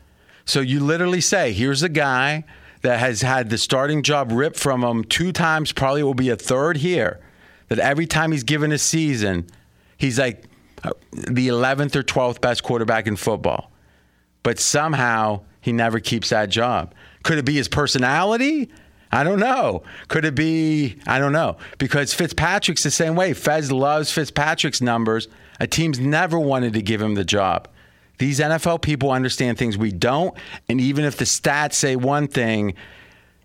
So 0.45 0.60
you 0.60 0.79
literally 0.79 1.21
say, 1.21 1.53
here's 1.53 1.84
a 1.84 1.89
guy 1.89 2.43
that 2.81 2.99
has 2.99 3.21
had 3.21 3.49
the 3.49 3.58
starting 3.58 4.03
job 4.03 4.31
ripped 4.31 4.60
from 4.60 4.84
him 4.84 5.03
two 5.03 5.31
times, 5.31 5.71
probably 5.71 6.03
will 6.03 6.13
be 6.13 6.29
a 6.29 6.36
third 6.36 6.77
here, 6.77 7.19
that 7.69 7.79
every 7.79 8.05
time 8.05 8.31
he's 8.31 8.43
given 8.43 8.71
a 8.71 8.77
season, 8.77 9.47
he's 9.97 10.19
like 10.19 10.43
uh, 10.84 10.91
the 11.12 11.47
11th 11.47 11.95
or 11.95 12.03
12th 12.03 12.41
best 12.41 12.63
quarterback 12.63 13.08
in 13.08 13.15
football. 13.15 13.71
but 14.43 14.60
somehow 14.60 15.41
he 15.60 15.71
never 15.71 15.99
keeps 15.99 16.29
that 16.29 16.49
job. 16.49 16.93
Could 17.23 17.39
it 17.39 17.45
be 17.45 17.55
his 17.55 17.67
personality? 17.67 18.69
I 19.15 19.23
don't 19.23 19.39
know. 19.39 19.82
Could 20.10 20.25
it 20.25 20.36
be? 20.36 20.97
I 21.08 21.19
don't 21.19 21.32
know. 21.32 21.56
Because 21.78 22.13
Fitzpatrick's 22.13 22.84
the 22.84 22.91
same 22.91 23.15
way. 23.15 23.32
Fezz 23.32 23.71
loves 23.71 24.12
Fitzpatrick's 24.12 24.82
numbers. 24.82 25.30
A 25.62 25.67
team's 25.67 26.01
never 26.01 26.38
wanted 26.38 26.73
to 26.73 26.82
give 26.82 27.01
him 27.01 27.15
the 27.15 27.23
job. 27.23 27.69
These 28.17 28.41
NFL 28.41 28.82
people 28.82 29.12
understand 29.12 29.58
things 29.58 29.78
we 29.78 29.93
don't. 29.93 30.36
And 30.67 30.82
even 30.82 31.06
if 31.06 31.15
the 31.15 31.23
stats 31.23 31.75
say 31.75 31.95
one 31.95 32.28
thing, 32.28 32.73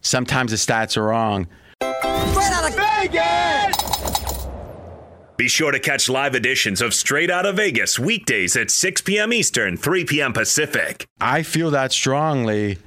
sometimes 0.00 0.50
the 0.50 0.56
stats 0.56 0.96
are 0.96 1.04
wrong. 1.04 1.46
Straight 1.80 2.52
out 2.52 2.68
of 2.68 2.76
Vegas! 2.76 4.46
Be 5.36 5.46
sure 5.46 5.70
to 5.70 5.78
catch 5.78 6.08
live 6.08 6.34
editions 6.34 6.82
of 6.82 6.94
Straight 6.94 7.30
Out 7.30 7.46
of 7.46 7.56
Vegas 7.56 7.96
weekdays 7.96 8.56
at 8.56 8.72
6 8.72 9.02
p.m. 9.02 9.32
Eastern, 9.32 9.76
3 9.76 10.04
p.m. 10.04 10.32
Pacific. 10.32 11.06
I 11.20 11.44
feel 11.44 11.70
that 11.70 11.92
strongly, 11.92 12.78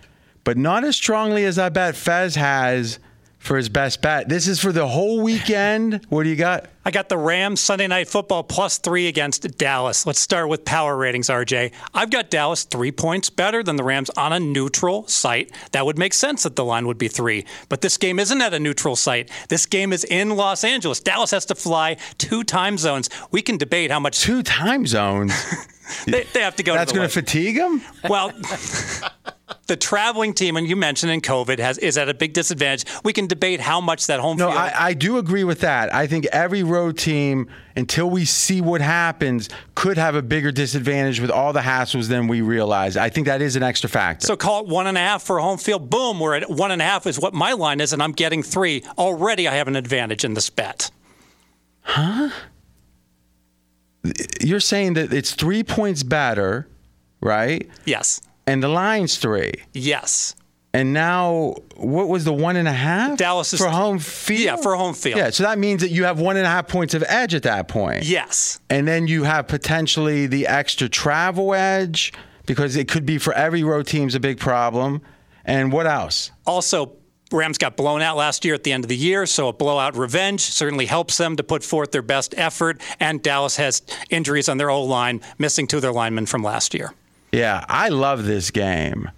but 0.44 0.58
not 0.58 0.84
as 0.84 0.96
strongly 0.96 1.46
as 1.46 1.58
I 1.58 1.70
bet 1.70 1.96
Fezz 1.96 2.36
has 2.36 3.00
for 3.40 3.58
his 3.58 3.70
best 3.70 4.02
bet. 4.02 4.30
This 4.30 4.48
is 4.48 4.60
for 4.60 4.72
the 4.72 4.88
whole 4.88 5.22
weekend. 5.22 6.06
What 6.10 6.24
do 6.24 6.30
you 6.30 6.36
got? 6.36 6.66
I 6.86 6.92
got 6.92 7.08
the 7.08 7.18
Rams 7.18 7.62
Sunday 7.62 7.88
Night 7.88 8.10
Football 8.10 8.44
plus 8.44 8.78
three 8.78 9.08
against 9.08 9.58
Dallas. 9.58 10.06
Let's 10.06 10.20
start 10.20 10.50
with 10.50 10.66
power 10.66 10.98
ratings, 10.98 11.30
RJ. 11.30 11.72
I've 11.94 12.10
got 12.10 12.30
Dallas 12.30 12.66
three 12.66 12.92
points 12.92 13.30
better 13.30 13.64
than 13.64 13.78
the 13.78 13.84
Rams 13.86 14.10
on 14.18 14.34
a 14.34 14.40
neutral 14.40 15.08
site. 15.08 15.50
That 15.72 15.86
would 15.86 15.98
make 15.98 16.14
sense 16.14 16.44
that 16.44 16.58
the 16.58 16.66
line 16.66 16.86
would 16.88 16.98
be 16.98 17.08
three. 17.08 17.46
But 17.70 17.80
this 17.82 17.96
game 17.96 18.20
isn't 18.20 18.42
at 18.42 18.54
a 18.54 18.60
neutral 18.60 18.98
site. 18.98 19.32
This 19.48 19.66
game 19.66 19.94
is 19.94 20.04
in 20.04 20.32
Los 20.32 20.66
Angeles. 20.66 21.00
Dallas 21.00 21.32
has 21.32 21.46
to 21.46 21.56
fly 21.56 21.96
two 22.18 22.44
time 22.44 22.78
zones. 22.78 23.10
We 23.32 23.42
can 23.42 23.58
debate 23.58 23.90
how 23.90 24.02
much. 24.02 24.20
Two 24.20 24.44
time 24.44 24.86
zones. 24.86 25.34
they, 26.06 26.24
they 26.34 26.42
have 26.42 26.58
to 26.58 26.64
go. 26.64 26.74
That's 26.74 26.92
going 26.92 27.08
to 27.08 27.14
fatigue 27.14 27.56
them. 27.56 27.82
Well. 28.10 28.34
the 29.68 29.78
traveling 29.78 30.34
team, 30.34 30.58
and 30.58 30.68
you 30.68 30.76
mentioned 30.76 31.12
in 31.12 31.22
COVID, 31.22 31.60
has 31.60 31.78
is 31.78 31.98
at 31.98 32.10
a 32.10 32.14
big 32.14 32.34
disadvantage. 32.34 32.86
We 33.04 33.14
can 33.14 33.28
debate 33.28 33.60
how 33.60 33.80
much 33.82 34.08
that 34.08 34.20
home 34.20 34.38
no, 34.38 34.48
field. 34.48 34.58
I, 34.58 34.90
I 34.90 34.94
do 34.94 35.18
agree 35.18 35.44
with 35.44 35.62
that. 35.62 35.94
I 35.94 36.08
think 36.08 36.26
every 36.28 36.64
road 36.74 36.98
team, 36.98 37.48
until 37.76 38.10
we 38.10 38.26
see 38.26 38.62
what 38.62 38.82
happens, 38.82 39.50
could 39.76 39.98
have 39.98 40.16
a 40.16 40.22
bigger 40.22 40.52
disadvantage 40.52 41.20
with 41.20 41.30
all 41.30 41.54
the 41.54 41.62
hassles 41.62 42.08
than 42.08 42.28
we 42.28 42.42
realize. 42.42 42.98
I 42.98 43.10
think 43.10 43.28
that 43.28 43.42
is 43.42 43.56
an 43.56 43.64
extra 43.64 43.90
factor. 43.90 44.28
So 44.28 44.36
call 44.36 44.62
it 44.62 44.68
one 44.68 44.88
and 44.88 44.98
a 44.98 45.02
half 45.02 45.24
for 45.24 45.40
home 45.40 45.58
field. 45.58 45.90
Boom, 45.90 46.20
we're 46.20 46.36
at 46.36 46.50
one 46.50 46.72
and 46.72 46.82
a 46.82 46.86
half 46.86 47.06
is 47.08 47.20
what 47.20 47.34
my 47.34 47.54
line 47.54 47.80
is, 47.80 47.94
and 47.94 48.02
I'm 48.02 48.12
getting 48.12 48.44
three. 48.44 48.84
Already, 48.98 49.48
I 49.48 49.56
have 49.56 49.68
an 49.68 49.76
advantage 49.76 50.26
in 50.26 50.34
this 50.34 50.50
bet. 50.50 50.92
Huh? 51.82 52.30
You're 54.42 54.60
saying 54.60 54.94
that 54.96 55.14
it's 55.14 55.34
three 55.34 55.64
points 55.64 56.04
better, 56.04 56.68
right? 57.22 57.70
Yes. 57.86 58.22
And 58.46 58.62
the 58.62 58.68
line's 58.68 59.18
three. 59.18 59.54
Yes. 59.74 60.36
And 60.76 60.92
now, 60.92 61.54
what 61.76 62.08
was 62.08 62.26
the 62.26 62.34
one 62.34 62.56
and 62.56 62.68
a 62.68 62.74
half? 62.74 63.16
Dallas 63.18 63.54
is 63.54 63.60
for 63.60 63.70
home 63.70 64.00
field. 64.00 64.42
Yeah, 64.42 64.56
for 64.56 64.76
home 64.76 64.96
field. 64.96 65.18
Yeah, 65.18 65.30
so 65.30 65.44
that 65.44 65.60
means 65.60 65.82
that 65.82 65.92
you 65.92 66.06
have 66.06 66.20
one 66.20 66.36
and 66.36 66.48
a 66.48 66.50
half 66.50 66.68
points 66.68 66.96
of 66.96 67.04
edge 67.08 67.36
at 67.36 67.44
that 67.44 67.68
point. 67.68 68.06
Yes. 68.06 68.60
And 68.72 68.88
then 68.88 69.08
you 69.08 69.24
have 69.24 69.48
potentially 69.48 70.26
the 70.26 70.48
extra 70.48 70.90
travel 70.90 71.54
edge 71.54 72.12
because 72.48 72.76
it 72.76 72.88
could 72.88 73.06
be 73.06 73.20
for 73.20 73.34
every 73.34 73.64
road 73.64 73.86
team's 73.86 74.16
a 74.16 74.20
big 74.20 74.40
problem. 74.40 75.02
And 75.46 75.72
what 75.72 75.86
else? 75.86 76.32
Also, 76.48 76.98
Rams 77.32 77.60
got 77.60 77.78
blown 77.78 78.02
out 78.02 78.18
last 78.18 78.44
year 78.44 78.56
at 78.56 78.64
the 78.64 78.72
end 78.72 78.84
of 78.84 78.90
the 78.90 78.98
year, 78.98 79.26
so 79.28 79.50
a 79.50 79.54
blowout 79.54 79.96
revenge 79.96 80.42
certainly 80.42 80.88
helps 80.88 81.18
them 81.18 81.36
to 81.36 81.44
put 81.44 81.64
forth 81.64 81.92
their 81.92 82.02
best 82.02 82.34
effort. 82.36 82.82
And 83.00 83.22
Dallas 83.22 83.58
has 83.58 83.84
injuries 84.10 84.50
on 84.50 84.58
their 84.58 84.72
O 84.72 84.84
line, 84.84 85.22
missing 85.38 85.68
two 85.68 85.78
of 85.78 85.82
their 85.82 85.94
linemen 85.94 86.26
from 86.26 86.44
last 86.44 86.74
year. 86.74 86.94
Yeah, 87.32 87.64
I 87.68 87.90
love 87.90 88.26
this 88.26 88.52
game. 88.52 89.12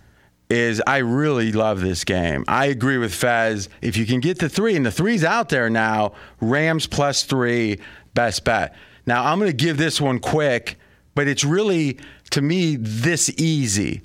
Is 0.49 0.81
I 0.85 0.97
really 0.97 1.51
love 1.51 1.81
this 1.81 2.03
game. 2.03 2.45
I 2.47 2.67
agree 2.67 2.99
with 2.99 3.11
Fezz. 3.11 3.67
If 3.81 3.97
you 3.97 4.05
can 4.05 4.19
get 4.19 4.37
the 4.37 4.47
three, 4.47 4.75
and 4.75 4.85
the 4.85 4.91
three's 4.91 5.23
out 5.23 5.49
there 5.49 5.69
now, 5.71 6.13
Rams 6.39 6.85
plus 6.85 7.23
three, 7.23 7.79
best 8.13 8.43
bet. 8.43 8.75
Now 9.07 9.25
I'm 9.25 9.39
going 9.39 9.49
to 9.49 9.57
give 9.57 9.77
this 9.77 9.99
one 9.99 10.19
quick, 10.19 10.77
but 11.15 11.27
it's 11.27 11.43
really 11.43 11.97
to 12.31 12.41
me 12.41 12.75
this 12.75 13.31
easy. 13.37 14.01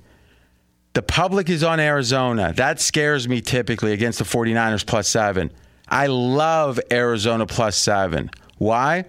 The 0.92 1.02
public 1.02 1.48
is 1.48 1.62
on 1.62 1.78
Arizona. 1.78 2.52
That 2.54 2.80
scares 2.80 3.28
me 3.28 3.40
typically 3.40 3.92
against 3.92 4.18
the 4.18 4.24
49ers 4.24 4.84
plus 4.84 5.08
seven. 5.08 5.52
I 5.88 6.06
love 6.06 6.80
Arizona 6.90 7.46
plus 7.46 7.76
seven. 7.76 8.30
Why? 8.58 9.04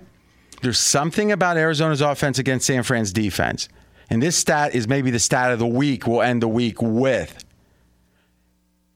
There's 0.62 0.80
something 0.80 1.32
about 1.32 1.58
Arizona's 1.58 2.02
offense 2.02 2.40
against 2.40 2.68
San 2.68 2.84
Fran's 2.84 3.12
defense. 3.12 3.68
And 4.12 4.22
this 4.22 4.36
stat 4.36 4.76
is 4.76 4.90
maybe 4.90 5.10
the 5.10 5.20
stat 5.20 5.54
of 5.54 5.60
the 5.60 5.66
week 5.66 6.06
we'll 6.06 6.22
end 6.22 6.42
the 6.42 6.48
week 6.48 6.82
with. 6.82 7.46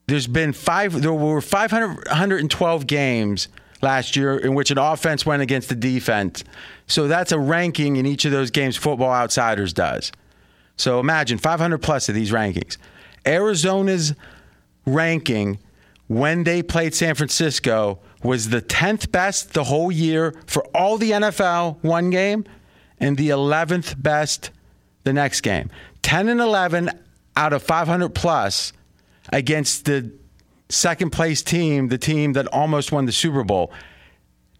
There's 0.07 0.27
been 0.27 0.51
five, 0.51 1.01
there 1.01 1.13
were 1.13 1.39
512 1.39 2.85
games 2.85 3.47
last 3.81 4.17
year 4.17 4.37
in 4.37 4.55
which 4.55 4.71
an 4.71 4.77
offense 4.77 5.25
went 5.25 5.41
against 5.41 5.69
the 5.69 5.75
defense. 5.75 6.43
So 6.87 7.07
that's 7.07 7.31
a 7.31 7.39
ranking 7.39 7.95
in 7.95 8.05
each 8.05 8.25
of 8.25 8.33
those 8.33 8.51
games 8.51 8.75
Football 8.75 9.13
Outsiders 9.13 9.71
does. 9.71 10.11
So 10.75 10.99
imagine 10.99 11.37
500 11.37 11.77
plus 11.77 12.09
of 12.09 12.15
these 12.15 12.31
rankings. 12.31 12.77
Arizona's 13.25 14.15
ranking 14.85 15.59
when 16.07 16.43
they 16.43 16.61
played 16.61 16.93
San 16.93 17.15
Francisco 17.15 17.99
was 18.21 18.49
the 18.49 18.61
10th 18.61 19.13
best 19.13 19.53
the 19.53 19.63
whole 19.63 19.93
year 19.93 20.35
for 20.45 20.65
all 20.75 20.97
the 20.97 21.11
NFL 21.11 21.77
one 21.83 22.09
game 22.09 22.43
and 22.99 23.17
the 23.17 23.29
11th 23.29 24.01
best 24.01 24.51
the 25.05 25.13
next 25.13 25.41
game. 25.41 25.69
10 26.01 26.27
and 26.27 26.41
11 26.41 26.89
out 27.37 27.53
of 27.53 27.63
500 27.63 28.09
plus 28.09 28.73
against 29.31 29.85
the 29.85 30.11
second 30.69 31.11
place 31.11 31.41
team, 31.41 31.87
the 31.87 31.97
team 31.97 32.33
that 32.33 32.47
almost 32.47 32.91
won 32.91 33.05
the 33.05 33.13
Super 33.13 33.43
Bowl. 33.43 33.71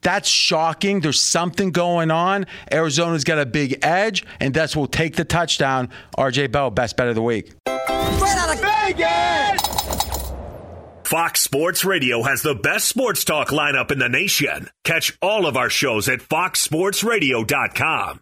That's 0.02 0.30
shocking. 0.30 1.02
There's 1.02 1.22
something 1.22 1.72
going 1.72 2.12
on. 2.12 2.46
Arizona's 2.72 3.24
got 3.24 3.40
a 3.40 3.46
big 3.46 3.80
edge, 3.84 4.24
and 4.40 4.54
that's 4.54 4.76
will 4.76 4.88
take 4.88 5.16
the 5.16 5.26
touchdown. 5.26 5.90
RJ 6.18 6.52
Bell, 6.52 6.70
best 6.70 6.96
bet 6.96 7.08
of 7.08 7.16
the 7.16 7.24
week. 7.24 7.52
Straight 7.68 8.38
out 8.38 8.54
of 8.54 8.62
Vegas! 8.62 9.62
Fox 11.06 11.42
Sports 11.42 11.84
Radio 11.86 12.24
has 12.24 12.42
the 12.42 12.56
best 12.56 12.88
sports 12.88 13.24
talk 13.24 13.50
lineup 13.50 13.92
in 13.92 14.00
the 14.00 14.10
nation. 14.10 14.70
Catch 14.84 15.18
all 15.22 15.48
of 15.48 15.58
our 15.58 15.70
shows 15.70 16.10
at 16.10 16.20
foxsportsradio.com. 16.20 18.22